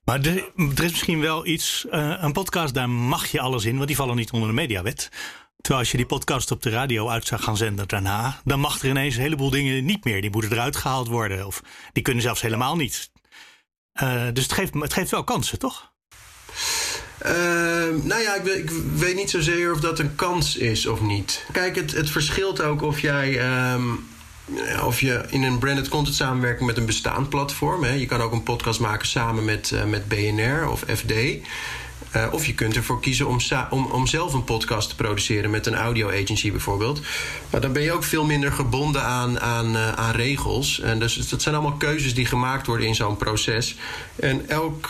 Maar 0.06 0.20
er, 0.22 0.84
is 0.84 0.92
misschien 0.92 1.20
wel 1.20 1.46
iets. 1.46 1.86
Uh, 1.92 2.16
een 2.20 2.32
podcast, 2.32 2.74
daar 2.74 2.90
mag 2.90 3.28
je 3.28 3.40
alles 3.40 3.66
in, 3.66 3.76
want 3.76 3.88
die 3.88 3.96
vallen 3.96 4.16
niet 4.16 4.32
onder 4.32 4.50
de 4.50 4.56
mediawet. 4.56 5.10
Terwijl 5.58 5.84
als 5.84 5.92
je 5.92 5.98
die 5.98 6.06
podcast 6.06 6.52
op 6.52 6.62
de 6.62 6.70
radio 6.70 7.10
uit 7.10 7.28
zou 7.28 7.42
gaan 7.42 7.58
zenden 7.58 7.88
daarna, 7.88 8.42
dan 8.44 8.60
mag 8.60 8.82
er 8.82 8.90
ineens 8.90 9.16
een 9.16 9.22
heleboel 9.22 9.50
dingen 9.50 9.86
niet 9.86 10.04
meer. 10.04 10.22
Die 10.22 10.32
moeten 10.32 10.52
eruit 10.52 10.76
gehaald 10.76 11.08
worden. 11.08 11.46
Of 11.46 11.62
die 11.94 12.04
kunnen 12.04 12.24
zelfs 12.24 12.42
helemaal 12.42 12.76
niet. 12.76 13.12
dus 14.34 14.44
het 14.44 14.52
geeft, 14.52 14.74
het 14.74 14.94
geeft 14.94 15.12
wel 15.12 15.24
kansen, 15.24 15.60
toch? 15.60 15.92
Uh, 17.26 17.32
nou 18.04 18.22
ja, 18.22 18.36
ik, 18.36 18.46
ik, 18.46 18.70
weet 18.96 19.16
niet 19.16 19.30
zozeer 19.30 19.72
of 19.72 19.80
dat 19.80 20.00
een 20.00 20.16
kans 20.16 20.58
is 20.58 20.86
of 20.86 21.02
niet. 21.02 21.46
Kijk, 21.52 21.76
het, 21.76 21.92
het 21.92 22.10
verschilt 22.10 22.62
ook 22.62 22.82
of 22.82 23.00
jij. 23.00 23.54
Um, 23.74 24.08
of 24.86 25.00
je 25.00 25.22
in 25.30 25.44
een 25.44 25.58
branded 25.58 25.90
content 25.90 26.16
samenwerking 26.16 26.68
met 26.68 26.78
een 26.78 26.86
bestaand 26.86 27.30
platform. 27.30 27.84
Hè. 27.84 27.92
Je 27.94 28.06
kan 28.06 28.22
ook 28.22 28.32
een 28.32 28.44
podcast 28.44 28.80
maken 28.80 29.08
samen 29.08 29.46
met, 29.46 29.72
uh, 29.74 29.84
met 29.84 30.08
BNR 30.08 30.70
of 30.70 30.84
FD. 30.96 31.14
Uh, 32.16 32.28
of 32.32 32.46
je 32.46 32.54
kunt 32.54 32.76
ervoor 32.76 33.00
kiezen 33.00 33.28
om, 33.28 33.38
om, 33.70 33.86
om 33.86 34.08
zelf 34.08 34.34
een 34.34 34.44
podcast 34.44 34.90
te 34.90 34.96
produceren 34.96 35.50
met 35.50 35.66
een 35.66 35.76
audio 35.76 36.10
agency 36.10 36.52
bijvoorbeeld. 36.52 37.02
Maar 37.50 37.62
dan 37.62 37.74
ben 37.74 37.82
je 37.82 37.92
ook 37.92 38.04
veel 38.04 38.26
minder 38.26 38.52
gebonden 38.52 39.04
aan, 39.04 39.40
aan, 39.40 39.76
uh, 39.76 39.92
aan 39.92 40.12
regels. 40.12 40.80
En 40.80 41.00
dus 41.00 41.30
dat 41.30 41.42
zijn 41.42 41.56
allemaal 41.56 41.78
keuzes 41.78 42.14
die 42.14 42.26
gemaakt 42.26 42.68
worden 42.68 42.88
in 42.88 42.96
zo'n 42.96 43.18
proces. 43.18 43.76
En 44.16 44.50
elk, 44.50 44.90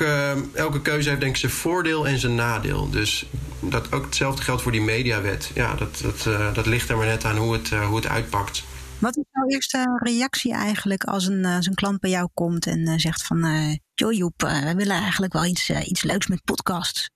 elke 0.54 0.82
keuze 0.82 1.10
heeft 1.10 1.22
denk 1.22 1.34
ik 1.34 1.40
zijn 1.40 1.52
voordeel 1.52 2.08
en 2.08 2.20
zijn 2.20 2.36
nadeel. 2.36 2.90
Dus 2.90 3.26
dat 3.60 3.92
ook 3.92 4.06
hetzelfde 4.06 4.42
geldt 4.42 4.62
voor 4.62 4.72
die 4.72 4.82
mediawet. 4.82 5.52
Ja, 5.54 5.76
dat, 5.76 6.02
dat, 6.02 6.56
dat 6.56 6.66
ligt 6.66 6.90
er 6.90 6.98
maar 6.98 7.06
net 7.06 7.26
aan 7.26 7.38
hoe 7.38 7.54
het, 7.54 7.70
hoe 7.70 7.96
het 7.96 8.08
uitpakt. 8.08 8.64
Wat 9.04 9.20
jouw 9.44 9.56
eerste 9.56 10.00
reactie 10.04 10.54
eigenlijk 10.54 11.04
als 11.04 11.28
een, 11.28 11.46
als 11.46 11.66
een 11.66 11.76
klant 11.76 12.00
bij 12.00 12.10
jou 12.10 12.30
komt 12.34 12.68
en 12.68 13.00
zegt 13.00 13.24
van... 13.24 13.46
Uh, 13.46 13.76
joh 13.94 14.14
Joep, 14.14 14.42
we 14.42 14.74
willen 14.76 14.98
eigenlijk 14.98 15.34
wel 15.34 15.46
iets, 15.46 15.70
iets 15.70 16.04
leuks 16.04 16.28
met 16.28 16.44
podcasts. 16.44 17.10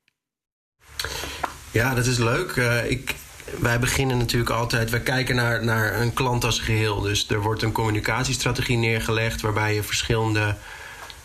Ja, 1.71 1.93
dat 1.93 2.05
is 2.05 2.17
leuk. 2.17 2.55
Ik, 2.87 3.15
wij 3.59 3.79
beginnen 3.79 4.17
natuurlijk 4.17 4.51
altijd, 4.51 4.89
wij 4.89 5.01
kijken 5.01 5.35
naar, 5.35 5.63
naar 5.63 6.01
een 6.01 6.13
klant 6.13 6.43
als 6.43 6.59
geheel. 6.59 7.01
Dus 7.01 7.29
er 7.29 7.41
wordt 7.41 7.61
een 7.61 7.71
communicatiestrategie 7.71 8.77
neergelegd 8.77 9.41
waarbij 9.41 9.75
je 9.75 9.83
verschillende, 9.83 10.55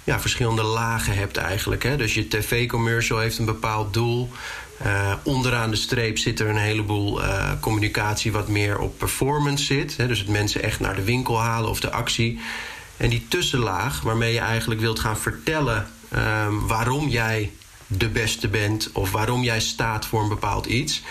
ja, 0.04 0.20
verschillende 0.20 0.62
lagen 0.62 1.14
hebt 1.14 1.36
eigenlijk. 1.36 1.82
Hè? 1.82 1.96
Dus 1.96 2.14
je 2.14 2.28
tv-commercial 2.28 3.18
heeft 3.18 3.38
een 3.38 3.44
bepaald 3.44 3.94
doel. 3.94 4.30
Uh, 4.86 5.12
onderaan 5.22 5.70
de 5.70 5.76
streep 5.76 6.18
zit 6.18 6.40
er 6.40 6.48
een 6.48 6.56
heleboel 6.56 7.22
uh, 7.22 7.50
communicatie 7.60 8.32
wat 8.32 8.48
meer 8.48 8.78
op 8.78 8.98
performance 8.98 9.64
zit. 9.64 9.96
Hè? 9.96 10.06
Dus 10.06 10.18
het 10.18 10.28
mensen 10.28 10.62
echt 10.62 10.80
naar 10.80 10.94
de 10.94 11.04
winkel 11.04 11.40
halen 11.40 11.70
of 11.70 11.80
de 11.80 11.90
actie. 11.90 12.40
En 12.96 13.10
die 13.10 13.26
tussenlaag 13.28 14.00
waarmee 14.00 14.32
je 14.32 14.40
eigenlijk 14.40 14.80
wilt 14.80 14.98
gaan 14.98 15.18
vertellen 15.18 15.86
um, 16.14 16.66
waarom 16.66 17.08
jij 17.08 17.50
de 17.86 18.08
beste 18.08 18.48
bent 18.48 18.90
of 18.92 19.10
waarom 19.10 19.42
jij 19.42 19.60
staat 19.60 20.06
voor 20.06 20.22
een 20.22 20.28
bepaald 20.28 20.66
iets. 20.66 21.02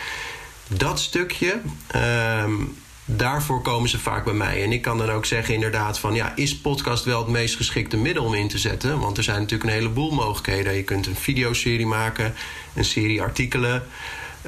Dat 0.67 0.99
stukje, 0.99 1.61
um, 1.95 2.75
daarvoor 3.15 3.61
komen 3.61 3.89
ze 3.89 3.99
vaak 3.99 4.23
bij 4.23 4.33
mij. 4.33 4.63
En 4.63 4.71
ik 4.71 4.81
kan 4.81 4.97
dan 4.97 5.09
ook 5.09 5.25
zeggen 5.25 5.53
inderdaad 5.53 5.99
van... 5.99 6.13
ja, 6.13 6.35
is 6.35 6.57
podcast 6.57 7.03
wel 7.03 7.19
het 7.19 7.27
meest 7.27 7.55
geschikte 7.55 7.97
middel 7.97 8.23
om 8.23 8.33
in 8.33 8.47
te 8.47 8.57
zetten? 8.57 8.99
Want 8.99 9.17
er 9.17 9.23
zijn 9.23 9.39
natuurlijk 9.39 9.69
een 9.69 9.75
heleboel 9.75 10.11
mogelijkheden. 10.11 10.73
Je 10.73 10.83
kunt 10.83 11.07
een 11.07 11.15
videoserie 11.15 11.87
maken, 11.87 12.33
een 12.73 12.85
serie 12.85 13.21
artikelen... 13.21 13.83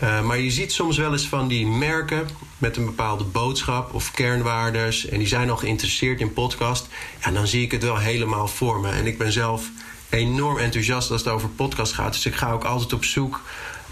Uh, 0.03 0.21
maar 0.21 0.39
je 0.39 0.51
ziet 0.51 0.71
soms 0.71 0.97
wel 0.97 1.11
eens 1.11 1.27
van 1.27 1.47
die 1.47 1.67
merken 1.67 2.27
met 2.57 2.77
een 2.77 2.85
bepaalde 2.85 3.23
boodschap 3.23 3.93
of 3.93 4.11
kernwaardes. 4.11 5.07
En 5.07 5.17
die 5.17 5.27
zijn 5.27 5.49
al 5.49 5.57
geïnteresseerd 5.57 6.19
in 6.19 6.33
podcast. 6.33 6.87
Ja, 7.23 7.31
dan 7.31 7.47
zie 7.47 7.63
ik 7.63 7.71
het 7.71 7.83
wel 7.83 7.97
helemaal 7.97 8.47
voor 8.47 8.79
me. 8.79 8.89
En 8.89 9.05
ik 9.05 9.17
ben 9.17 9.31
zelf 9.31 9.69
enorm 10.09 10.57
enthousiast 10.57 11.11
als 11.11 11.23
het 11.23 11.33
over 11.33 11.49
podcast 11.49 11.93
gaat. 11.93 12.13
Dus 12.13 12.25
ik 12.25 12.35
ga 12.35 12.51
ook 12.51 12.63
altijd 12.63 12.93
op 12.93 13.03
zoek 13.03 13.41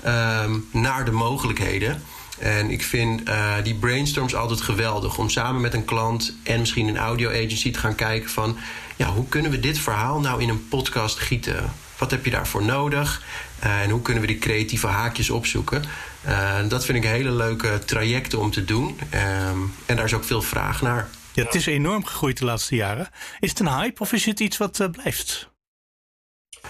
um, 0.05 0.67
naar 0.71 1.05
de 1.05 1.11
mogelijkheden. 1.11 2.03
En 2.41 2.71
ik 2.71 2.83
vind 2.83 3.29
uh, 3.29 3.53
die 3.63 3.75
brainstorms 3.75 4.35
altijd 4.35 4.61
geweldig. 4.61 5.17
Om 5.17 5.29
samen 5.29 5.61
met 5.61 5.73
een 5.73 5.85
klant 5.85 6.35
en 6.43 6.59
misschien 6.59 6.87
een 6.87 6.97
audio 6.97 7.29
agency 7.29 7.71
te 7.71 7.79
gaan 7.79 7.95
kijken 7.95 8.29
van... 8.29 8.57
ja, 8.95 9.07
hoe 9.07 9.27
kunnen 9.27 9.51
we 9.51 9.59
dit 9.59 9.79
verhaal 9.79 10.19
nou 10.19 10.41
in 10.41 10.49
een 10.49 10.67
podcast 10.67 11.19
gieten? 11.19 11.73
Wat 11.97 12.11
heb 12.11 12.25
je 12.25 12.31
daarvoor 12.31 12.63
nodig? 12.63 13.23
Uh, 13.63 13.81
en 13.81 13.89
hoe 13.89 14.01
kunnen 14.01 14.21
we 14.21 14.27
die 14.27 14.39
creatieve 14.39 14.87
haakjes 14.87 15.29
opzoeken? 15.29 15.83
Uh, 16.27 16.57
dat 16.67 16.85
vind 16.85 16.97
ik 16.97 17.03
hele 17.03 17.31
leuke 17.31 17.81
trajecten 17.85 18.39
om 18.39 18.51
te 18.51 18.65
doen. 18.65 18.99
Um, 19.13 19.73
en 19.85 19.95
daar 19.95 20.05
is 20.05 20.13
ook 20.13 20.23
veel 20.23 20.41
vraag 20.41 20.81
naar. 20.81 21.09
Ja, 21.33 21.43
het 21.43 21.55
is 21.55 21.65
enorm 21.65 22.05
gegroeid 22.05 22.37
de 22.37 22.45
laatste 22.45 22.75
jaren. 22.75 23.09
Is 23.39 23.49
het 23.49 23.59
een 23.59 23.69
hype 23.69 24.01
of 24.01 24.13
is 24.13 24.25
het 24.25 24.39
iets 24.39 24.57
wat 24.57 24.87
blijft? 24.91 25.49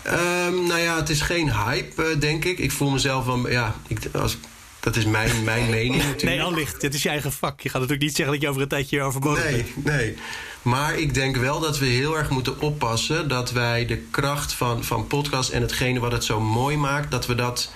Um, 0.08 0.68
nou 0.68 0.80
ja, 0.80 0.96
het 0.96 1.10
is 1.10 1.22
geen 1.22 1.54
hype, 1.54 2.18
denk 2.18 2.46
ik. 2.46 2.60
Ik 2.60 2.72
voel 2.72 2.90
mezelf 2.90 3.26
wel. 3.26 3.50
Ja, 3.50 3.76
ik, 3.88 4.00
als, 4.14 4.38
dat 4.82 4.96
is 4.96 5.06
mijn, 5.06 5.44
mijn 5.44 5.70
mening 5.80 5.96
natuurlijk. 5.96 6.24
Nee, 6.24 6.42
allicht. 6.42 6.82
Dit 6.82 6.94
is 6.94 7.04
je 7.04 7.10
eigen 7.10 7.32
vak. 7.32 7.62
Je 7.62 7.70
gaat 7.70 7.82
natuurlijk 7.82 8.08
niet 8.08 8.16
zeggen 8.16 8.34
dat 8.34 8.44
je 8.44 8.50
over 8.50 8.62
een 8.62 8.68
tijdje 8.68 9.02
overbodig 9.02 9.44
nee, 9.44 9.66
bent. 9.76 9.86
Nee, 9.86 10.16
Maar 10.62 10.98
ik 10.98 11.14
denk 11.14 11.36
wel 11.36 11.60
dat 11.60 11.80
we 11.80 11.86
heel 11.86 12.18
erg 12.18 12.30
moeten 12.30 12.62
oppassen... 12.62 13.28
dat 13.28 13.52
wij 13.52 13.86
de 13.86 13.98
kracht 13.98 14.54
van, 14.54 14.84
van 14.84 15.08
podcast 15.08 15.50
en 15.50 15.62
hetgene 15.62 16.00
wat 16.00 16.12
het 16.12 16.24
zo 16.24 16.40
mooi 16.40 16.78
maakt... 16.78 17.12
dat 17.12 17.26
we 17.26 17.36
dat 17.36 17.74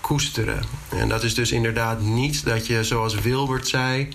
koesteren. 0.00 0.62
En 0.88 1.08
dat 1.08 1.22
is 1.22 1.34
dus 1.34 1.52
inderdaad 1.52 2.00
niet 2.00 2.44
dat 2.44 2.66
je, 2.66 2.84
zoals 2.84 3.14
Wilbert 3.14 3.68
zei... 3.68 4.08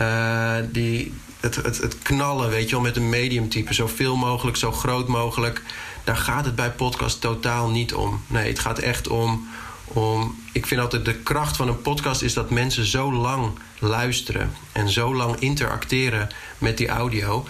Uh, 0.00 0.54
die, 0.70 1.14
het, 1.40 1.56
het, 1.56 1.78
het 1.78 1.98
knallen, 2.02 2.50
weet 2.50 2.64
je 2.68 2.74
wel, 2.74 2.84
met 2.84 2.96
een 2.96 3.08
mediumtype. 3.08 3.74
Zoveel 3.74 4.16
mogelijk, 4.16 4.56
zo 4.56 4.72
groot 4.72 5.08
mogelijk 5.08 5.62
daar 6.04 6.16
gaat 6.16 6.44
het 6.44 6.54
bij 6.54 6.70
podcast 6.70 7.20
totaal 7.20 7.70
niet 7.70 7.94
om. 7.94 8.22
Nee, 8.26 8.48
het 8.48 8.58
gaat 8.58 8.78
echt 8.78 9.08
om, 9.08 9.48
om. 9.92 10.38
Ik 10.52 10.66
vind 10.66 10.80
altijd 10.80 11.04
de 11.04 11.14
kracht 11.14 11.56
van 11.56 11.68
een 11.68 11.82
podcast 11.82 12.22
is 12.22 12.34
dat 12.34 12.50
mensen 12.50 12.84
zo 12.84 13.12
lang 13.12 13.50
luisteren 13.78 14.52
en 14.72 14.88
zo 14.88 15.14
lang 15.14 15.36
interacteren 15.36 16.28
met 16.58 16.78
die 16.78 16.88
audio. 16.88 17.46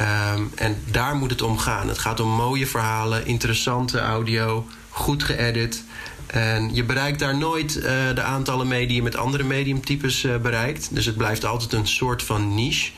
Um, 0.00 0.52
en 0.54 0.82
daar 0.90 1.16
moet 1.16 1.30
het 1.30 1.42
om 1.42 1.58
gaan. 1.58 1.88
Het 1.88 1.98
gaat 1.98 2.20
om 2.20 2.28
mooie 2.28 2.66
verhalen, 2.66 3.26
interessante 3.26 3.98
audio, 3.98 4.66
goed 4.90 5.22
geëdit. 5.24 5.84
En 6.26 6.74
je 6.74 6.84
bereikt 6.84 7.18
daar 7.18 7.36
nooit 7.36 7.76
uh, 7.76 7.84
de 8.14 8.22
aantallen 8.22 8.68
mee 8.68 8.86
die 8.86 8.96
je 8.96 9.02
met 9.02 9.16
andere 9.16 9.44
mediumtypes 9.44 10.24
uh, 10.24 10.36
bereikt. 10.36 10.94
Dus 10.94 11.06
het 11.06 11.16
blijft 11.16 11.44
altijd 11.44 11.72
een 11.72 11.86
soort 11.86 12.22
van 12.22 12.54
niche 12.54 12.90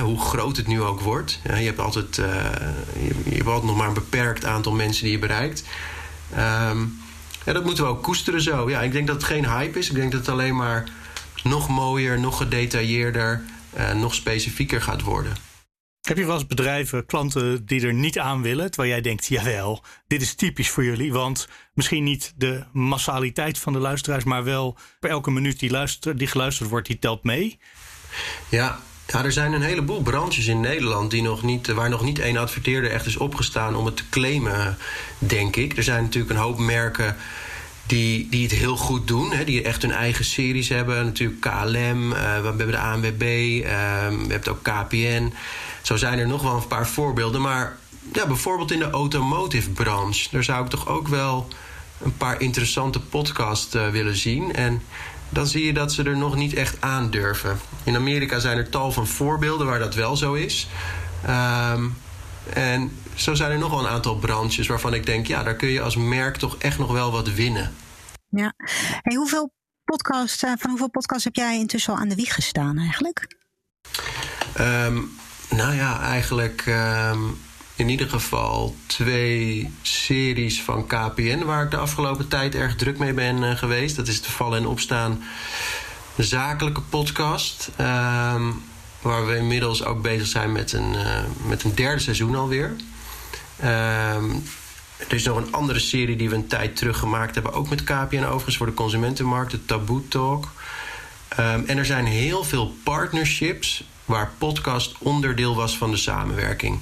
hoe 0.00 0.20
groot 0.20 0.56
het 0.56 0.66
nu 0.66 0.82
ook 0.82 1.00
wordt. 1.00 1.40
je, 1.42 1.50
hebt 1.50 1.78
altijd, 1.78 2.18
uh, 2.18 2.26
je, 3.24 3.36
je, 3.36 3.44
nog 3.44 3.76
maar 3.76 3.88
een 3.88 3.94
beperkt 3.94 4.44
aantal 4.44 4.72
mensen 4.72 5.02
die 5.02 5.12
je 5.12 5.18
bereikt. 5.18 5.64
Um, 6.70 6.98
ja, 7.46 7.52
dat 7.52 7.64
moeten 7.64 7.84
we 7.84 7.90
ook 7.90 8.02
koesteren 8.02 8.40
zo. 8.40 8.70
Ja, 8.70 8.82
ik 8.82 8.92
denk 8.92 9.06
dat 9.06 9.16
het 9.16 9.24
geen 9.24 9.46
hype 9.46 9.78
is. 9.78 9.88
Ik 9.88 9.94
denk 9.94 10.12
dat 10.12 10.20
het 10.20 10.28
alleen 10.28 10.56
maar 10.56 10.88
nog 11.42 11.68
mooier, 11.68 12.20
nog 12.20 12.36
gedetailleerder, 12.36 13.42
uh, 13.78 13.92
nog 13.92 14.14
specifieker 14.14 14.82
gaat 14.82 15.02
worden. 15.02 15.32
Heb 16.00 16.16
je 16.16 16.26
wel 16.26 16.34
eens 16.34 16.46
bedrijven, 16.46 17.06
klanten 17.06 17.66
die 17.66 17.86
er 17.86 17.94
niet 17.94 18.18
aan 18.18 18.42
willen, 18.42 18.70
terwijl 18.70 18.92
jij 18.92 19.00
denkt, 19.00 19.26
jawel, 19.26 19.84
dit 20.06 20.22
is 20.22 20.34
typisch 20.34 20.70
voor 20.70 20.84
jullie, 20.84 21.12
want 21.12 21.48
misschien 21.74 22.04
niet 22.04 22.32
de 22.36 22.64
massaliteit 22.72 23.58
van 23.58 23.72
de 23.72 23.78
luisteraars, 23.78 24.24
maar 24.24 24.44
wel 24.44 24.78
per 25.00 25.10
elke 25.10 25.30
minuut 25.30 25.58
die, 25.58 25.70
luister, 25.70 26.16
die 26.16 26.26
geluisterd 26.26 26.68
wordt, 26.68 26.86
die 26.86 26.98
telt 26.98 27.24
mee? 27.24 27.58
Ja, 28.48 28.80
ja, 29.06 29.24
er 29.24 29.32
zijn 29.32 29.52
een 29.52 29.62
heleboel 29.62 30.02
branches 30.02 30.46
in 30.46 30.60
Nederland 30.60 31.10
die 31.10 31.22
nog 31.22 31.42
niet, 31.42 31.66
waar 31.66 31.88
nog 31.88 32.02
niet 32.02 32.18
één 32.18 32.36
adverteerder 32.36 32.90
echt 32.90 33.06
is 33.06 33.16
opgestaan 33.16 33.76
om 33.76 33.86
het 33.86 33.96
te 33.96 34.08
claimen, 34.10 34.78
denk 35.18 35.56
ik. 35.56 35.76
Er 35.76 35.82
zijn 35.82 36.02
natuurlijk 36.02 36.32
een 36.32 36.40
hoop 36.40 36.58
merken 36.58 37.16
die, 37.86 38.28
die 38.28 38.42
het 38.42 38.52
heel 38.52 38.76
goed 38.76 39.08
doen. 39.08 39.32
Hè, 39.32 39.44
die 39.44 39.62
echt 39.62 39.82
hun 39.82 39.92
eigen 39.92 40.24
series 40.24 40.68
hebben. 40.68 41.04
Natuurlijk 41.04 41.40
KLM, 41.40 42.12
uh, 42.12 42.18
we 42.18 42.46
hebben 42.46 42.70
de 42.70 42.78
ANWB, 42.78 43.22
uh, 43.22 43.68
we 44.26 44.26
hebben 44.28 44.50
ook 44.50 44.62
KPN. 44.62 45.32
Zo 45.82 45.96
zijn 45.96 46.18
er 46.18 46.26
nog 46.26 46.42
wel 46.42 46.56
een 46.56 46.66
paar 46.66 46.88
voorbeelden. 46.88 47.40
Maar 47.40 47.76
ja, 48.12 48.26
bijvoorbeeld 48.26 48.70
in 48.70 48.78
de 48.78 48.90
automotive 48.90 49.70
branche, 49.70 50.28
daar 50.30 50.44
zou 50.44 50.64
ik 50.64 50.70
toch 50.70 50.88
ook 50.88 51.08
wel 51.08 51.48
een 52.02 52.16
paar 52.16 52.40
interessante 52.40 53.00
podcasts 53.00 53.74
uh, 53.74 53.88
willen 53.88 54.16
zien. 54.16 54.54
En 54.54 54.82
dan 55.28 55.46
zie 55.46 55.66
je 55.66 55.72
dat 55.72 55.92
ze 55.92 56.02
er 56.02 56.16
nog 56.16 56.36
niet 56.36 56.54
echt 56.54 56.80
aandurven. 56.80 57.58
In 57.84 57.96
Amerika 57.96 58.38
zijn 58.38 58.58
er 58.58 58.68
tal 58.68 58.92
van 58.92 59.06
voorbeelden 59.06 59.66
waar 59.66 59.78
dat 59.78 59.94
wel 59.94 60.16
zo 60.16 60.34
is. 60.34 60.68
Um, 61.28 61.96
en 62.52 62.98
zo 63.14 63.34
zijn 63.34 63.50
er 63.50 63.58
nog 63.58 63.70
wel 63.70 63.78
een 63.78 63.90
aantal 63.90 64.16
branches 64.16 64.66
waarvan 64.66 64.94
ik 64.94 65.06
denk, 65.06 65.26
ja, 65.26 65.42
daar 65.42 65.56
kun 65.56 65.68
je 65.68 65.82
als 65.82 65.96
merk 65.96 66.36
toch 66.36 66.56
echt 66.58 66.78
nog 66.78 66.92
wel 66.92 67.12
wat 67.12 67.32
winnen. 67.32 67.74
Ja. 68.28 68.52
Hey, 69.02 69.16
hoeveel 69.16 69.52
podcasts, 69.84 70.42
uh, 70.42 70.52
van 70.58 70.70
hoeveel 70.70 70.90
podcasts 70.90 71.24
heb 71.24 71.34
jij 71.34 71.58
intussen 71.58 71.92
al 71.92 71.98
aan 71.98 72.08
de 72.08 72.14
wieg 72.14 72.34
gestaan 72.34 72.78
eigenlijk? 72.78 73.36
Um, 74.60 75.10
nou 75.50 75.74
ja, 75.74 76.00
eigenlijk 76.00 76.64
um, 76.66 77.38
in 77.76 77.88
ieder 77.88 78.08
geval 78.08 78.76
twee 78.86 79.70
series 79.82 80.62
van 80.62 80.86
KPN 80.86 81.44
waar 81.44 81.64
ik 81.64 81.70
de 81.70 81.76
afgelopen 81.76 82.28
tijd 82.28 82.54
erg 82.54 82.76
druk 82.76 82.98
mee 82.98 83.12
ben 83.12 83.36
uh, 83.36 83.56
geweest. 83.56 83.96
Dat 83.96 84.08
is 84.08 84.22
de 84.22 84.30
Vallen 84.30 84.58
en 84.58 84.66
Opstaan 84.66 85.22
zakelijke 86.16 86.80
podcast. 86.80 87.70
Um, 87.80 88.62
waar 89.00 89.26
we 89.26 89.36
inmiddels 89.36 89.84
ook 89.84 90.02
bezig 90.02 90.26
zijn 90.26 90.52
met 90.52 90.72
een, 90.72 90.94
uh, 90.94 91.18
met 91.46 91.62
een 91.62 91.74
derde 91.74 92.00
seizoen 92.00 92.34
alweer. 92.34 92.76
Um, 93.64 94.42
er 94.96 95.14
is 95.14 95.24
nog 95.24 95.36
een 95.36 95.52
andere 95.52 95.78
serie 95.78 96.16
die 96.16 96.28
we 96.28 96.34
een 96.34 96.46
tijd 96.46 96.76
terug 96.76 96.98
gemaakt 96.98 97.34
hebben. 97.34 97.52
Ook 97.52 97.68
met 97.68 97.84
KPN 97.84 98.24
overigens 98.24 98.56
voor 98.56 98.66
de 98.66 98.74
consumentenmarkt. 98.74 99.50
De 99.50 99.64
Taboe 99.64 100.08
Talk. 100.08 100.52
Um, 101.38 101.64
en 101.66 101.78
er 101.78 101.84
zijn 101.84 102.06
heel 102.06 102.44
veel 102.44 102.74
partnerships 102.82 103.84
waar 104.06 104.30
podcast 104.38 104.94
onderdeel 104.98 105.54
was 105.54 105.76
van 105.76 105.90
de 105.90 105.96
samenwerking. 105.96 106.78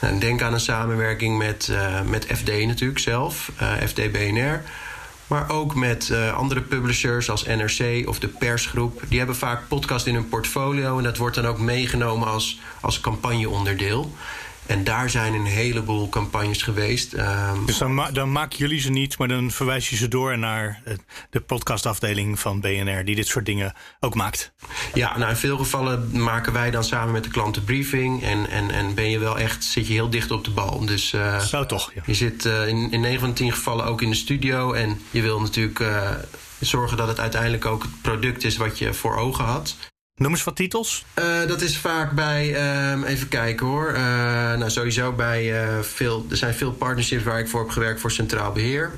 Nou, 0.00 0.18
denk 0.18 0.42
aan 0.42 0.52
een 0.52 0.60
samenwerking 0.60 1.38
met, 1.38 1.68
uh, 1.70 2.00
met 2.02 2.26
FD 2.34 2.66
natuurlijk 2.66 2.98
zelf, 2.98 3.52
uh, 3.62 3.72
FD 3.86 4.12
BNR. 4.12 4.62
Maar 5.26 5.50
ook 5.50 5.74
met 5.74 6.08
uh, 6.12 6.36
andere 6.36 6.60
publishers 6.60 7.30
als 7.30 7.44
NRC 7.44 8.08
of 8.08 8.18
de 8.18 8.28
persgroep. 8.28 9.02
Die 9.08 9.18
hebben 9.18 9.36
vaak 9.36 9.68
podcast 9.68 10.06
in 10.06 10.14
hun 10.14 10.28
portfolio 10.28 10.98
en 10.98 11.04
dat 11.04 11.16
wordt 11.16 11.36
dan 11.36 11.46
ook 11.46 11.58
meegenomen 11.58 12.28
als, 12.28 12.60
als 12.80 13.00
campagneonderdeel. 13.00 14.14
En 14.66 14.84
daar 14.84 15.10
zijn 15.10 15.34
een 15.34 15.44
heleboel 15.44 16.08
campagnes 16.08 16.62
geweest. 16.62 17.12
Ehm, 17.12 17.64
dus 17.66 17.78
dan, 17.78 17.94
ma 17.94 18.10
dan 18.10 18.32
maken 18.32 18.58
jullie 18.58 18.80
ze 18.80 18.90
niet, 18.90 19.18
maar 19.18 19.28
dan 19.28 19.50
verwijs 19.50 19.90
je 19.90 19.96
ze 19.96 20.08
door 20.08 20.38
naar 20.38 20.82
de 21.30 21.40
podcastafdeling 21.40 22.38
van 22.38 22.60
BNR, 22.60 23.04
die 23.04 23.14
dit 23.14 23.26
soort 23.26 23.46
dingen 23.46 23.74
ook 24.00 24.14
maakt. 24.14 24.52
Ja, 24.94 25.18
nou 25.18 25.30
in 25.30 25.36
veel 25.36 25.56
gevallen 25.56 26.22
maken 26.22 26.52
wij 26.52 26.70
dan 26.70 26.84
samen 26.84 27.12
met 27.12 27.24
de 27.24 27.30
klant 27.30 27.54
de 27.54 27.60
briefing. 27.60 28.22
En, 28.22 28.50
en, 28.50 28.70
en 28.70 28.94
ben 28.94 29.10
je 29.10 29.18
wel 29.18 29.38
echt, 29.38 29.64
zit 29.64 29.86
je 29.86 29.92
heel 29.92 30.10
dicht 30.10 30.30
op 30.30 30.44
de 30.44 30.50
bal. 30.50 30.86
Dus 30.86 31.12
uh, 31.12 31.40
Zo 31.40 31.66
toch, 31.66 31.92
ja. 31.94 32.02
Je 32.06 32.14
zit 32.14 32.44
uh, 32.44 32.68
in, 32.68 32.90
in 32.90 33.00
9 33.00 33.20
van 33.20 33.28
de 33.28 33.34
10 33.34 33.52
gevallen 33.52 33.84
ook 33.84 34.02
in 34.02 34.10
de 34.10 34.16
studio. 34.16 34.72
En 34.72 35.00
je 35.10 35.22
wil 35.22 35.40
natuurlijk 35.40 35.78
uh, 35.78 36.10
zorgen 36.60 36.96
dat 36.96 37.08
het 37.08 37.20
uiteindelijk 37.20 37.64
ook 37.64 37.82
het 37.82 38.00
product 38.02 38.44
is 38.44 38.56
wat 38.56 38.78
je 38.78 38.94
voor 38.94 39.16
ogen 39.16 39.44
had. 39.44 39.76
Noem 40.16 40.30
eens 40.30 40.44
wat 40.44 40.56
titels. 40.56 41.04
Uh, 41.18 41.46
dat 41.46 41.60
is 41.60 41.78
vaak 41.78 42.12
bij, 42.12 42.48
uh, 42.48 43.08
even 43.08 43.28
kijken 43.28 43.66
hoor. 43.66 43.90
Uh, 43.90 43.98
nou, 44.54 44.70
sowieso 44.70 45.12
bij 45.12 45.54
veel, 45.82 46.26
er 46.30 46.36
zijn 46.36 46.54
veel 46.54 46.72
partnerships 46.72 47.22
waar 47.22 47.38
ik 47.38 47.48
voor 47.48 47.60
heb 47.60 47.70
gewerkt 47.70 48.00
voor 48.00 48.10
Centraal 48.10 48.52
Beheer. 48.52 48.92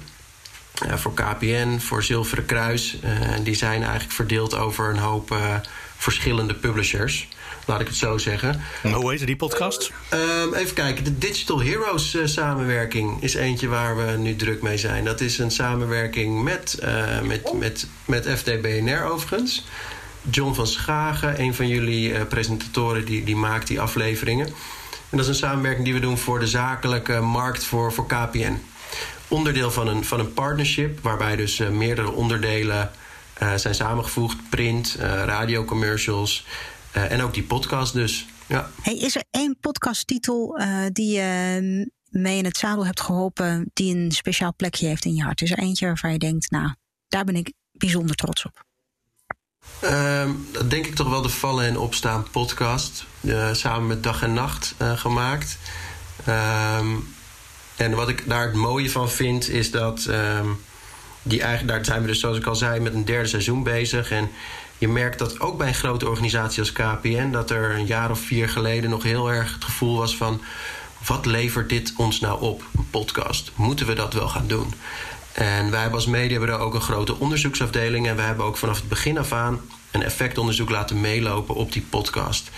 voor 0.94 1.14
KPN, 1.14 1.78
voor 1.78 2.02
Zilveren 2.02 2.46
Kruis. 2.46 2.98
die 3.42 3.54
zijn 3.54 3.82
eigenlijk 3.82 4.12
verdeeld 4.12 4.54
over 4.54 4.90
een 4.90 4.98
hoop 4.98 5.36
verschillende 5.96 6.54
publishers. 6.54 7.28
Laat 7.66 7.80
ik 7.80 7.86
het 7.86 7.96
zo 7.96 8.18
zeggen. 8.18 8.60
En 8.82 8.92
hoe 8.92 9.10
heet 9.10 9.26
die 9.26 9.36
podcast? 9.36 9.90
Ehm, 10.08 10.54
even 10.54 10.74
kijken. 10.74 11.04
De 11.04 11.18
Digital 11.18 11.62
Heroes 11.62 12.16
samenwerking 12.24 13.22
is 13.22 13.34
eentje 13.34 13.68
waar 13.68 13.96
we 13.96 14.16
nu 14.16 14.36
druk 14.36 14.62
mee 14.62 14.78
zijn. 14.78 15.04
Dat 15.04 15.20
is 15.20 15.38
een 15.38 15.50
samenwerking 15.50 16.42
met, 16.42 16.78
met, 17.22 17.52
met, 17.52 17.86
met 18.04 18.28
FDBNR 18.28 19.02
overigens. 19.04 19.64
John 20.30 20.54
van 20.54 20.66
Schagen, 20.66 21.40
een 21.40 21.54
van 21.54 21.68
jullie 21.68 22.10
uh, 22.10 22.22
presentatoren, 22.22 23.04
die, 23.04 23.24
die 23.24 23.36
maakt 23.36 23.66
die 23.66 23.80
afleveringen. 23.80 24.46
En 24.46 25.16
dat 25.16 25.20
is 25.20 25.28
een 25.28 25.34
samenwerking 25.34 25.84
die 25.84 25.94
we 25.94 26.00
doen 26.00 26.18
voor 26.18 26.40
de 26.40 26.46
zakelijke 26.46 27.20
markt 27.20 27.64
voor, 27.64 27.92
voor 27.92 28.06
KPN. 28.06 28.58
Onderdeel 29.28 29.70
van 29.70 29.88
een, 29.88 30.04
van 30.04 30.20
een 30.20 30.32
partnership, 30.32 31.00
waarbij 31.02 31.36
dus 31.36 31.58
uh, 31.58 31.68
meerdere 31.68 32.10
onderdelen 32.10 32.90
uh, 33.42 33.54
zijn 33.54 33.74
samengevoegd: 33.74 34.50
print, 34.50 34.96
radiocommercials 35.00 36.46
en 36.92 37.22
ook 37.22 37.34
die 37.34 37.42
podcast 37.42 37.92
dus. 37.92 38.26
Ja. 38.46 38.70
Hey, 38.82 38.96
is 38.96 39.16
er 39.16 39.24
één 39.30 39.56
podcasttitel 39.60 40.60
die 40.92 41.12
je 41.12 41.90
mee 42.10 42.38
in 42.38 42.44
het 42.44 42.56
zadel 42.56 42.86
hebt 42.86 43.00
geholpen, 43.00 43.70
die 43.72 43.96
een 43.96 44.12
speciaal 44.12 44.54
plekje 44.56 44.86
heeft 44.86 45.04
in 45.04 45.14
je 45.14 45.22
hart? 45.22 45.42
Is 45.42 45.50
er 45.50 45.58
eentje 45.58 45.86
waarvan 45.86 46.12
je 46.12 46.18
denkt, 46.18 46.50
nou, 46.50 46.74
daar 47.08 47.24
ben 47.24 47.36
ik 47.36 47.52
bijzonder 47.72 48.16
trots 48.16 48.44
op? 48.44 48.66
Um, 49.84 50.48
dat 50.52 50.70
denk 50.70 50.86
ik 50.86 50.94
toch 50.94 51.08
wel 51.08 51.22
de 51.22 51.28
Vallen 51.28 51.66
en 51.66 51.78
Opstaan 51.78 52.26
podcast. 52.30 53.04
Uh, 53.20 53.52
samen 53.52 53.86
met 53.86 54.02
Dag 54.02 54.22
en 54.22 54.32
Nacht 54.32 54.74
uh, 54.82 54.98
gemaakt. 54.98 55.58
Um, 56.28 57.14
en 57.76 57.94
wat 57.94 58.08
ik 58.08 58.28
daar 58.28 58.46
het 58.46 58.54
mooie 58.54 58.90
van 58.90 59.10
vind, 59.10 59.48
is 59.48 59.70
dat. 59.70 60.06
Um, 60.10 60.60
die 61.22 61.42
eigenlijk, 61.42 61.68
daar 61.68 61.84
zijn 61.84 62.00
we 62.00 62.06
dus, 62.06 62.20
zoals 62.20 62.36
ik 62.36 62.46
al 62.46 62.54
zei, 62.54 62.80
met 62.80 62.94
een 62.94 63.04
derde 63.04 63.28
seizoen 63.28 63.62
bezig. 63.62 64.10
En 64.10 64.30
je 64.78 64.88
merkt 64.88 65.18
dat 65.18 65.40
ook 65.40 65.58
bij 65.58 65.68
een 65.68 65.74
grote 65.74 66.08
organisatie 66.08 66.60
als 66.60 66.72
KPN, 66.72 67.30
dat 67.30 67.50
er 67.50 67.74
een 67.74 67.86
jaar 67.86 68.10
of 68.10 68.20
vier 68.20 68.48
geleden 68.48 68.90
nog 68.90 69.02
heel 69.02 69.32
erg 69.32 69.54
het 69.54 69.64
gevoel 69.64 69.96
was 69.96 70.16
van. 70.16 70.40
Wat 71.06 71.26
levert 71.26 71.68
dit 71.68 71.92
ons 71.96 72.20
nou 72.20 72.40
op, 72.40 72.62
een 72.76 72.90
podcast? 72.90 73.50
Moeten 73.54 73.86
we 73.86 73.94
dat 73.94 74.12
wel 74.12 74.28
gaan 74.28 74.46
doen? 74.46 74.74
En 75.32 75.70
wij 75.70 75.80
hebben 75.80 75.98
als 75.98 76.06
mediabureau 76.06 76.62
ook 76.62 76.74
een 76.74 76.80
grote 76.80 77.18
onderzoeksafdeling. 77.18 78.08
En 78.08 78.16
we 78.16 78.22
hebben 78.22 78.44
ook 78.44 78.56
vanaf 78.56 78.76
het 78.76 78.88
begin 78.88 79.18
af 79.18 79.32
aan 79.32 79.60
een 79.90 80.02
effectonderzoek 80.02 80.70
laten 80.70 81.00
meelopen 81.00 81.54
op 81.54 81.72
die 81.72 81.86
podcast. 81.90 82.50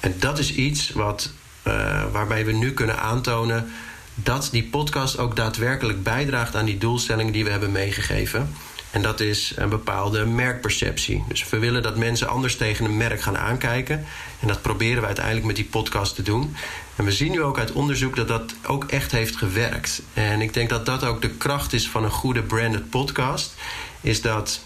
En 0.00 0.14
dat 0.18 0.38
is 0.38 0.54
iets 0.54 0.90
wat, 0.90 1.32
uh, 1.66 2.04
waarbij 2.12 2.44
we 2.44 2.52
nu 2.52 2.72
kunnen 2.72 2.98
aantonen 2.98 3.72
dat 4.14 4.48
die 4.50 4.64
podcast 4.64 5.18
ook 5.18 5.36
daadwerkelijk 5.36 6.02
bijdraagt 6.02 6.56
aan 6.56 6.64
die 6.64 6.78
doelstellingen 6.78 7.32
die 7.32 7.44
we 7.44 7.50
hebben 7.50 7.72
meegegeven. 7.72 8.54
En 8.94 9.02
dat 9.02 9.20
is 9.20 9.52
een 9.56 9.68
bepaalde 9.68 10.26
merkperceptie. 10.26 11.24
Dus 11.28 11.48
we 11.48 11.58
willen 11.58 11.82
dat 11.82 11.96
mensen 11.96 12.28
anders 12.28 12.56
tegen 12.56 12.84
een 12.84 12.96
merk 12.96 13.22
gaan 13.22 13.38
aankijken. 13.38 14.04
En 14.40 14.48
dat 14.48 14.62
proberen 14.62 15.00
we 15.00 15.06
uiteindelijk 15.06 15.46
met 15.46 15.56
die 15.56 15.64
podcast 15.64 16.14
te 16.14 16.22
doen. 16.22 16.56
En 16.96 17.04
we 17.04 17.12
zien 17.12 17.30
nu 17.30 17.42
ook 17.42 17.58
uit 17.58 17.72
onderzoek 17.72 18.16
dat 18.16 18.28
dat 18.28 18.54
ook 18.66 18.84
echt 18.84 19.12
heeft 19.12 19.36
gewerkt. 19.36 20.02
En 20.12 20.40
ik 20.40 20.54
denk 20.54 20.68
dat 20.68 20.86
dat 20.86 21.04
ook 21.04 21.22
de 21.22 21.30
kracht 21.30 21.72
is 21.72 21.88
van 21.88 22.04
een 22.04 22.10
goede 22.10 22.42
branded 22.42 22.90
podcast. 22.90 23.54
Is 24.00 24.20
dat 24.20 24.60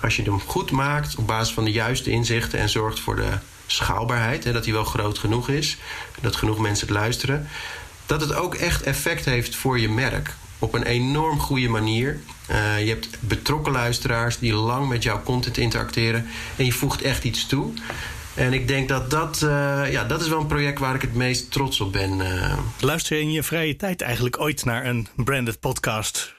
als 0.00 0.16
je 0.16 0.22
hem 0.22 0.40
goed 0.40 0.70
maakt 0.70 1.16
op 1.16 1.26
basis 1.26 1.54
van 1.54 1.64
de 1.64 1.72
juiste 1.72 2.10
inzichten 2.10 2.58
en 2.58 2.68
zorgt 2.68 3.00
voor 3.00 3.16
de 3.16 3.38
schaalbaarheid, 3.66 4.44
hè, 4.44 4.52
dat 4.52 4.64
hij 4.64 4.74
wel 4.74 4.84
groot 4.84 5.18
genoeg 5.18 5.48
is, 5.48 5.78
dat 6.20 6.36
genoeg 6.36 6.58
mensen 6.58 6.86
het 6.86 6.96
luisteren, 6.96 7.48
dat 8.06 8.20
het 8.20 8.34
ook 8.34 8.54
echt 8.54 8.82
effect 8.82 9.24
heeft 9.24 9.56
voor 9.56 9.78
je 9.78 9.88
merk. 9.88 10.34
Op 10.58 10.74
een 10.74 10.84
enorm 10.84 11.40
goede 11.40 11.68
manier. 11.68 12.20
Uh, 12.50 12.84
je 12.84 12.88
hebt 12.88 13.08
betrokken 13.20 13.72
luisteraars 13.72 14.38
die 14.38 14.52
lang 14.52 14.88
met 14.88 15.02
jouw 15.02 15.22
content 15.22 15.56
interacteren 15.56 16.26
en 16.56 16.64
je 16.64 16.72
voegt 16.72 17.02
echt 17.02 17.24
iets 17.24 17.46
toe. 17.46 17.72
En 18.34 18.52
ik 18.52 18.68
denk 18.68 18.88
dat 18.88 19.10
dat, 19.10 19.40
uh, 19.44 19.92
ja, 19.92 20.04
dat 20.04 20.20
is 20.20 20.28
wel 20.28 20.40
een 20.40 20.46
project 20.46 20.78
waar 20.78 20.94
ik 20.94 21.00
het 21.02 21.14
meest 21.14 21.50
trots 21.50 21.80
op 21.80 21.92
ben. 21.92 22.18
Uh. 22.18 22.58
Luister 22.80 23.16
je 23.16 23.22
in 23.22 23.32
je 23.32 23.42
vrije 23.42 23.76
tijd 23.76 24.00
eigenlijk 24.02 24.40
ooit 24.40 24.64
naar 24.64 24.86
een 24.86 25.08
branded 25.16 25.60
podcast? 25.60 26.34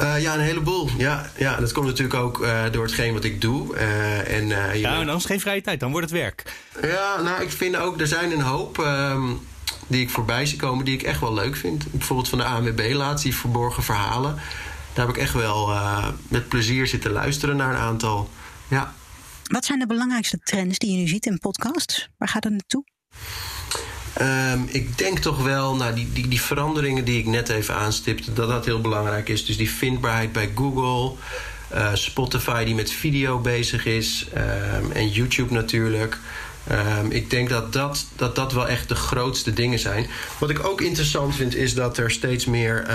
Uh, 0.00 0.20
ja, 0.20 0.34
een 0.34 0.40
heleboel. 0.40 0.88
Ja, 0.96 1.30
ja, 1.36 1.56
dat 1.56 1.72
komt 1.72 1.86
natuurlijk 1.86 2.18
ook 2.18 2.38
uh, 2.38 2.62
door 2.72 2.84
hetgeen 2.84 3.12
wat 3.12 3.24
ik 3.24 3.40
doe. 3.40 3.74
Uh, 3.74 4.36
en, 4.36 4.78
ja, 4.78 5.04
dan 5.04 5.16
is 5.16 5.24
geen 5.24 5.40
vrije 5.40 5.60
tijd, 5.60 5.80
dan 5.80 5.90
wordt 5.90 6.10
het 6.10 6.18
werk. 6.18 6.52
Ja, 6.82 7.20
nou, 7.22 7.42
ik 7.42 7.50
vind 7.50 7.76
ook, 7.76 8.00
er 8.00 8.06
zijn 8.06 8.32
een 8.32 8.40
hoop 8.40 8.78
um, 8.78 9.40
die 9.86 10.00
ik 10.00 10.10
voorbij 10.10 10.46
zie 10.46 10.58
komen 10.58 10.84
die 10.84 10.94
ik 10.94 11.02
echt 11.02 11.20
wel 11.20 11.34
leuk 11.34 11.56
vind. 11.56 11.90
Bijvoorbeeld 11.90 12.28
van 12.28 12.38
de 12.38 12.44
ANWB 12.44 12.90
laatst, 12.94 13.24
die 13.24 13.34
verborgen 13.34 13.82
verhalen. 13.82 14.38
Daar 14.98 15.06
heb 15.06 15.16
ik 15.16 15.22
echt 15.22 15.32
wel 15.32 15.70
met 16.28 16.48
plezier 16.48 16.86
zitten 16.86 17.10
luisteren 17.10 17.56
naar 17.56 17.70
een 17.70 17.80
aantal. 17.80 18.30
Ja. 18.68 18.94
Wat 19.44 19.64
zijn 19.64 19.78
de 19.78 19.86
belangrijkste 19.86 20.38
trends 20.38 20.78
die 20.78 20.90
je 20.90 20.96
nu 20.96 21.08
ziet 21.08 21.26
in 21.26 21.38
podcasts? 21.38 22.08
Waar 22.16 22.28
gaat 22.28 22.44
het 22.44 22.52
naartoe? 22.52 22.84
Um, 24.20 24.68
ik 24.70 24.98
denk 24.98 25.18
toch 25.18 25.42
wel, 25.42 25.76
nou, 25.76 25.94
die, 25.94 26.12
die, 26.12 26.28
die 26.28 26.40
veranderingen 26.40 27.04
die 27.04 27.18
ik 27.18 27.26
net 27.26 27.48
even 27.48 27.74
aanstipte, 27.74 28.32
dat 28.32 28.48
dat 28.48 28.64
heel 28.64 28.80
belangrijk 28.80 29.28
is. 29.28 29.46
Dus 29.46 29.56
die 29.56 29.70
vindbaarheid 29.70 30.32
bij 30.32 30.50
Google, 30.54 31.16
uh, 31.74 31.94
Spotify 31.94 32.64
die 32.64 32.74
met 32.74 32.90
video 32.90 33.38
bezig 33.38 33.86
is 33.86 34.26
um, 34.34 34.92
en 34.92 35.08
YouTube 35.10 35.54
natuurlijk. 35.54 36.18
Um, 36.70 37.10
ik 37.10 37.30
denk 37.30 37.48
dat 37.48 37.72
dat, 37.72 38.06
dat 38.16 38.36
dat 38.36 38.52
wel 38.52 38.68
echt 38.68 38.88
de 38.88 38.94
grootste 38.94 39.52
dingen 39.52 39.78
zijn. 39.78 40.06
Wat 40.38 40.50
ik 40.50 40.64
ook 40.64 40.80
interessant 40.80 41.34
vind, 41.34 41.54
is 41.54 41.74
dat 41.74 41.98
er 41.98 42.10
steeds 42.10 42.44
meer 42.44 42.86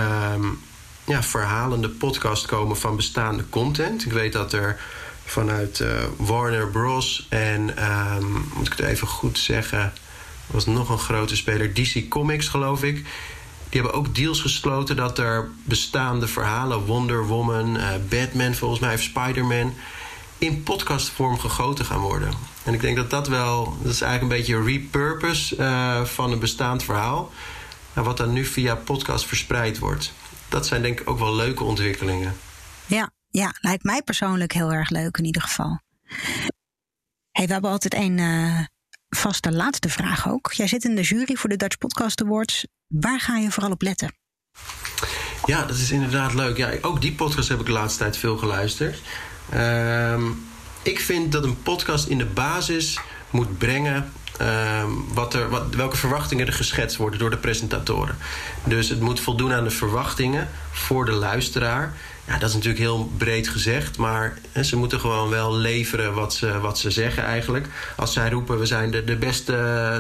ja, 1.05 1.23
verhalende 1.23 1.89
podcasts 1.89 2.45
komen 2.45 2.77
van 2.77 2.95
bestaande 2.95 3.49
content. 3.49 4.05
Ik 4.05 4.11
weet 4.11 4.33
dat 4.33 4.53
er 4.53 4.79
vanuit 5.25 5.79
uh, 5.79 5.87
Warner 6.17 6.67
Bros. 6.67 7.27
en 7.29 7.61
moet 8.53 8.67
ik 8.67 8.77
het 8.77 8.85
even 8.85 9.07
goed 9.07 9.37
zeggen 9.37 9.93
was 10.53 10.65
nog 10.65 10.89
een 10.89 10.99
grote 10.99 11.35
speler, 11.35 11.73
DC 11.73 12.09
Comics 12.09 12.47
geloof 12.47 12.83
ik. 12.83 12.95
Die 13.69 13.81
hebben 13.81 13.93
ook 13.93 14.15
deals 14.15 14.41
gesloten 14.41 14.95
dat 14.95 15.19
er 15.19 15.49
bestaande 15.63 16.27
verhalen, 16.27 16.85
Wonder 16.85 17.25
Woman, 17.25 17.75
uh, 17.75 17.87
Batman 18.09 18.53
volgens 18.53 18.79
mij, 18.79 18.93
of 18.93 19.01
Spider-Man, 19.01 19.73
in 20.37 20.63
podcastvorm 20.63 21.39
gegoten 21.39 21.85
gaan 21.85 21.99
worden. 21.99 22.33
En 22.63 22.73
ik 22.73 22.81
denk 22.81 22.95
dat 22.95 23.09
dat 23.09 23.27
wel, 23.27 23.77
dat 23.81 23.93
is 23.93 24.01
eigenlijk 24.01 24.33
een 24.33 24.39
beetje 24.39 24.71
repurpose 24.71 25.55
uh, 25.57 26.03
van 26.03 26.31
een 26.31 26.39
bestaand 26.39 26.83
verhaal. 26.83 27.31
En 27.93 28.03
wat 28.03 28.17
dan 28.17 28.33
nu 28.33 28.45
via 28.45 28.75
podcast 28.75 29.25
verspreid 29.25 29.79
wordt. 29.79 30.13
Dat 30.53 30.67
zijn 30.67 30.81
denk 30.81 30.99
ik 30.99 31.09
ook 31.09 31.19
wel 31.19 31.35
leuke 31.35 31.63
ontwikkelingen. 31.63 32.35
Ja, 32.85 33.11
ja 33.29 33.53
lijkt 33.61 33.83
mij 33.83 34.01
persoonlijk 34.01 34.53
heel 34.53 34.73
erg 34.73 34.89
leuk 34.89 35.17
in 35.17 35.25
ieder 35.25 35.41
geval. 35.41 35.79
Hey, 37.31 37.45
we 37.45 37.53
hebben 37.53 37.71
altijd 37.71 37.93
een 37.93 38.17
uh, 38.17 38.59
vaste 39.09 39.51
laatste 39.51 39.89
vraag 39.89 40.29
ook. 40.29 40.51
Jij 40.51 40.67
zit 40.67 40.83
in 40.83 40.95
de 40.95 41.01
jury 41.01 41.35
voor 41.35 41.49
de 41.49 41.55
Dutch 41.55 41.77
Podcast 41.77 42.21
Awards. 42.21 42.67
Waar 42.87 43.19
ga 43.19 43.37
je 43.37 43.51
vooral 43.51 43.71
op 43.71 43.81
letten? 43.81 44.15
Ja, 45.45 45.65
dat 45.65 45.75
is 45.75 45.91
inderdaad 45.91 46.33
leuk. 46.33 46.57
Ja, 46.57 46.71
ook 46.81 47.01
die 47.01 47.13
podcast 47.13 47.49
heb 47.49 47.59
ik 47.59 47.65
de 47.65 47.71
laatste 47.71 47.99
tijd 47.99 48.17
veel 48.17 48.37
geluisterd. 48.37 49.01
Um, 49.53 50.45
ik 50.83 50.99
vind 50.99 51.31
dat 51.31 51.43
een 51.43 51.61
podcast 51.61 52.07
in 52.07 52.17
de 52.17 52.25
basis 52.25 52.99
moet 53.29 53.57
brengen 53.57 54.11
um, 54.41 55.05
wat 55.13 55.33
er, 55.33 55.49
wat, 55.49 55.63
welke 55.75 55.97
verwachtingen 55.97 56.47
er 56.47 56.53
geschetst 56.53 56.97
worden 56.97 57.19
door 57.19 57.29
de 57.29 57.37
presentatoren. 57.37 58.17
Dus 58.63 58.89
het 58.89 58.99
moet 58.99 59.19
voldoen 59.19 59.53
aan 59.53 59.63
de 59.63 59.69
verwachtingen 59.69 60.49
voor 60.71 61.05
de 61.05 61.11
luisteraar. 61.11 61.93
Ja, 62.27 62.37
dat 62.37 62.49
is 62.49 62.55
natuurlijk 62.55 62.83
heel 62.83 63.11
breed 63.17 63.47
gezegd, 63.47 63.97
maar 63.97 64.37
ze 64.63 64.75
moeten 64.75 64.99
gewoon 64.99 65.29
wel 65.29 65.55
leveren 65.55 66.13
wat 66.13 66.33
ze, 66.33 66.59
wat 66.59 66.79
ze 66.79 66.91
zeggen 66.91 67.23
eigenlijk. 67.23 67.67
Als 67.95 68.13
zij 68.13 68.29
roepen, 68.29 68.59
we 68.59 68.65
zijn 68.65 68.91
de, 68.91 69.03
de 69.03 69.15
beste 69.15 69.51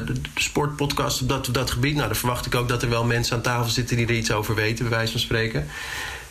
de 0.05 0.13
sportpodcast 0.35 1.21
op 1.21 1.29
dat, 1.29 1.49
dat 1.51 1.71
gebied... 1.71 1.95
nou, 1.95 2.07
dan 2.07 2.17
verwacht 2.17 2.45
ik 2.45 2.55
ook 2.55 2.67
dat 2.67 2.83
er 2.83 2.89
wel 2.89 3.03
mensen 3.05 3.35
aan 3.35 3.41
tafel 3.41 3.71
zitten 3.71 3.97
die 3.97 4.07
er 4.07 4.13
iets 4.13 4.31
over 4.31 4.55
weten, 4.55 4.89
bij 4.89 4.97
wijze 4.97 5.11
van 5.11 5.21
spreken. 5.21 5.67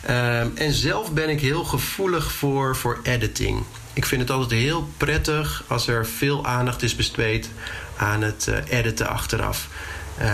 Um, 0.09 0.51
en 0.55 0.73
zelf 0.73 1.11
ben 1.11 1.29
ik 1.29 1.41
heel 1.41 1.63
gevoelig 1.63 2.31
voor, 2.31 2.75
voor 2.75 2.99
editing. 3.03 3.63
Ik 3.93 4.05
vind 4.05 4.21
het 4.21 4.31
altijd 4.31 4.59
heel 4.59 4.89
prettig 4.97 5.63
als 5.67 5.87
er 5.87 6.05
veel 6.05 6.45
aandacht 6.45 6.83
is 6.83 6.95
besteed 6.95 7.49
aan 7.97 8.21
het 8.21 8.47
uh, 8.49 8.79
editen 8.79 9.07
achteraf. 9.07 9.67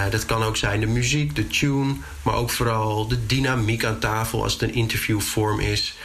dat 0.09 0.25
kan 0.25 0.43
ook 0.43 0.57
zijn 0.57 0.79
de 0.79 0.85
muziek, 0.85 1.35
de 1.35 1.47
tune, 1.47 1.95
maar 2.21 2.33
ook 2.33 2.49
vooral 2.49 3.07
de 3.07 3.25
dynamiek 3.25 3.85
aan 3.85 3.99
tafel 3.99 4.43
als 4.43 4.53
het 4.53 4.61
een 4.61 4.73
interviewvorm 4.73 5.59
is. 5.59 5.95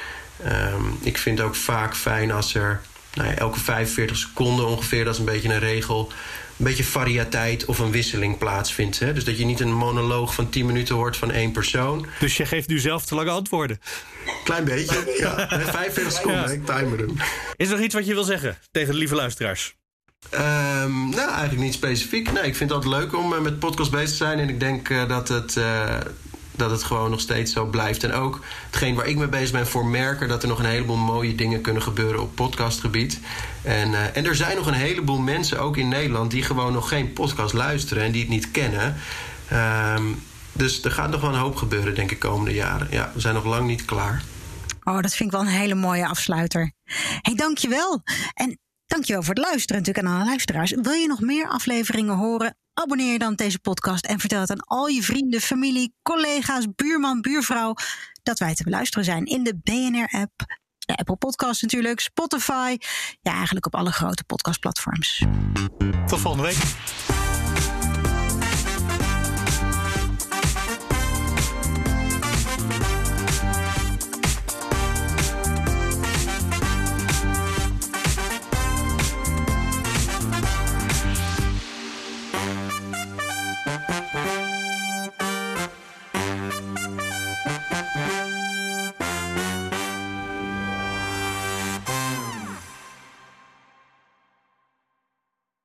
Ehm, 0.44 0.82
ik 1.00 1.18
vind 1.18 1.38
het 1.38 1.46
ook 1.46 1.54
vaak 1.54 1.96
fijn 1.96 2.30
als 2.30 2.54
er 2.54 2.80
nou 3.14 3.28
ja, 3.28 3.34
elke 3.34 3.60
45 3.60 4.16
seconden 4.16 4.66
ongeveer, 4.66 5.04
dat 5.04 5.12
is 5.12 5.18
een 5.18 5.24
beetje 5.24 5.48
een 5.48 5.58
regel, 5.58 6.12
een 6.56 6.64
beetje 6.64 6.84
variëteit 6.84 7.64
of 7.64 7.78
een 7.78 7.90
wisseling 7.90 8.38
plaatsvindt. 8.38 8.98
Hè? 8.98 9.12
Dus 9.12 9.24
dat 9.24 9.38
je 9.38 9.44
niet 9.44 9.60
een 9.60 9.72
monoloog 9.72 10.34
van 10.34 10.48
10 10.48 10.66
minuten 10.66 10.94
hoort 10.94 11.16
van 11.16 11.30
één 11.30 11.52
persoon. 11.52 12.06
Dus 12.20 12.36
je 12.36 12.46
geeft 12.46 12.68
nu 12.68 12.78
zelf 12.78 13.04
te 13.04 13.14
lange 13.14 13.30
antwoorden? 13.30 13.80
Klein 14.44 14.64
beetje, 14.64 15.14
ja. 15.18 15.46
45 15.48 16.12
seconden, 16.12 16.52
ik 16.52 16.66
timer 16.66 16.98
hem. 16.98 17.16
Is 17.56 17.68
er 17.68 17.74
nog 17.74 17.84
iets 17.84 17.94
wat 17.94 18.06
je 18.06 18.14
wil 18.14 18.24
zeggen 18.24 18.58
tegen 18.70 18.92
de 18.92 18.98
lieve 18.98 19.14
luisteraars? 19.14 19.74
Um, 20.32 21.08
nou, 21.08 21.30
eigenlijk 21.30 21.60
niet 21.60 21.74
specifiek. 21.74 22.32
Nee, 22.32 22.42
ik 22.42 22.56
vind 22.56 22.70
het 22.70 22.84
altijd 22.84 23.02
leuk 23.02 23.16
om 23.16 23.32
uh, 23.32 23.40
met 23.40 23.58
podcast 23.58 23.90
bezig 23.90 24.08
te 24.08 24.14
zijn. 24.14 24.38
En 24.38 24.48
ik 24.48 24.60
denk 24.60 24.88
uh, 24.88 25.08
dat 25.08 25.28
het... 25.28 25.56
Uh, 25.56 25.96
dat 26.56 26.70
het 26.70 26.82
gewoon 26.82 27.10
nog 27.10 27.20
steeds 27.20 27.52
zo 27.52 27.66
blijft. 27.66 28.04
En 28.04 28.12
ook 28.12 28.40
hetgeen 28.66 28.94
waar 28.94 29.06
ik 29.06 29.16
mee 29.16 29.28
bezig 29.28 29.52
ben 29.52 29.66
voor 29.66 29.86
merken... 29.86 30.28
dat 30.28 30.42
er 30.42 30.48
nog 30.48 30.58
een 30.58 30.64
heleboel 30.64 30.96
mooie 30.96 31.34
dingen 31.34 31.60
kunnen 31.60 31.82
gebeuren 31.82 32.22
op 32.22 32.34
podcastgebied. 32.34 33.20
En, 33.62 34.14
en 34.14 34.26
er 34.26 34.34
zijn 34.34 34.56
nog 34.56 34.66
een 34.66 34.72
heleboel 34.72 35.18
mensen, 35.18 35.60
ook 35.60 35.76
in 35.76 35.88
Nederland... 35.88 36.30
die 36.30 36.42
gewoon 36.42 36.72
nog 36.72 36.88
geen 36.88 37.12
podcast 37.12 37.54
luisteren 37.54 38.04
en 38.04 38.12
die 38.12 38.20
het 38.20 38.30
niet 38.30 38.50
kennen. 38.50 38.96
Um, 39.96 40.22
dus 40.52 40.84
er 40.84 40.90
gaat 40.90 41.10
nog 41.10 41.20
wel 41.20 41.30
een 41.30 41.38
hoop 41.38 41.56
gebeuren, 41.56 41.94
denk 41.94 42.10
ik, 42.10 42.18
komende 42.18 42.54
jaren. 42.54 42.86
Ja, 42.90 43.10
we 43.14 43.20
zijn 43.20 43.34
nog 43.34 43.44
lang 43.44 43.66
niet 43.66 43.84
klaar. 43.84 44.22
Oh, 44.84 45.00
dat 45.00 45.14
vind 45.14 45.32
ik 45.32 45.38
wel 45.38 45.46
een 45.46 45.58
hele 45.58 45.74
mooie 45.74 46.08
afsluiter. 46.08 46.72
hey, 47.20 47.34
dankjewel. 47.34 48.02
En 48.34 48.58
dankjewel 48.86 49.22
voor 49.22 49.34
het 49.34 49.44
luisteren 49.44 49.82
natuurlijk 49.82 50.06
aan 50.06 50.14
alle 50.14 50.24
luisteraars. 50.24 50.70
Wil 50.70 50.92
je 50.92 51.06
nog 51.06 51.20
meer 51.20 51.48
afleveringen 51.48 52.16
horen? 52.16 52.56
Abonneer 52.74 53.12
je 53.12 53.18
dan 53.18 53.32
op 53.32 53.38
deze 53.38 53.58
podcast 53.58 54.06
en 54.06 54.20
vertel 54.20 54.40
het 54.40 54.50
aan 54.50 54.60
al 54.60 54.86
je 54.86 55.02
vrienden, 55.02 55.40
familie, 55.40 55.94
collega's, 56.02 56.66
buurman, 56.74 57.20
buurvrouw 57.20 57.74
dat 58.22 58.38
wij 58.38 58.54
te 58.54 58.64
beluisteren 58.64 59.04
zijn 59.04 59.24
in 59.24 59.42
de 59.42 59.58
BNR-app, 59.62 60.32
de 60.78 60.96
Apple 60.96 61.16
Podcast 61.16 61.62
natuurlijk, 61.62 62.00
Spotify, 62.00 62.76
ja 63.20 63.32
eigenlijk 63.32 63.66
op 63.66 63.74
alle 63.74 63.92
grote 63.92 64.24
podcastplatforms. 64.24 65.24
Tot 66.06 66.20
volgende 66.20 66.46
week. 66.46 67.13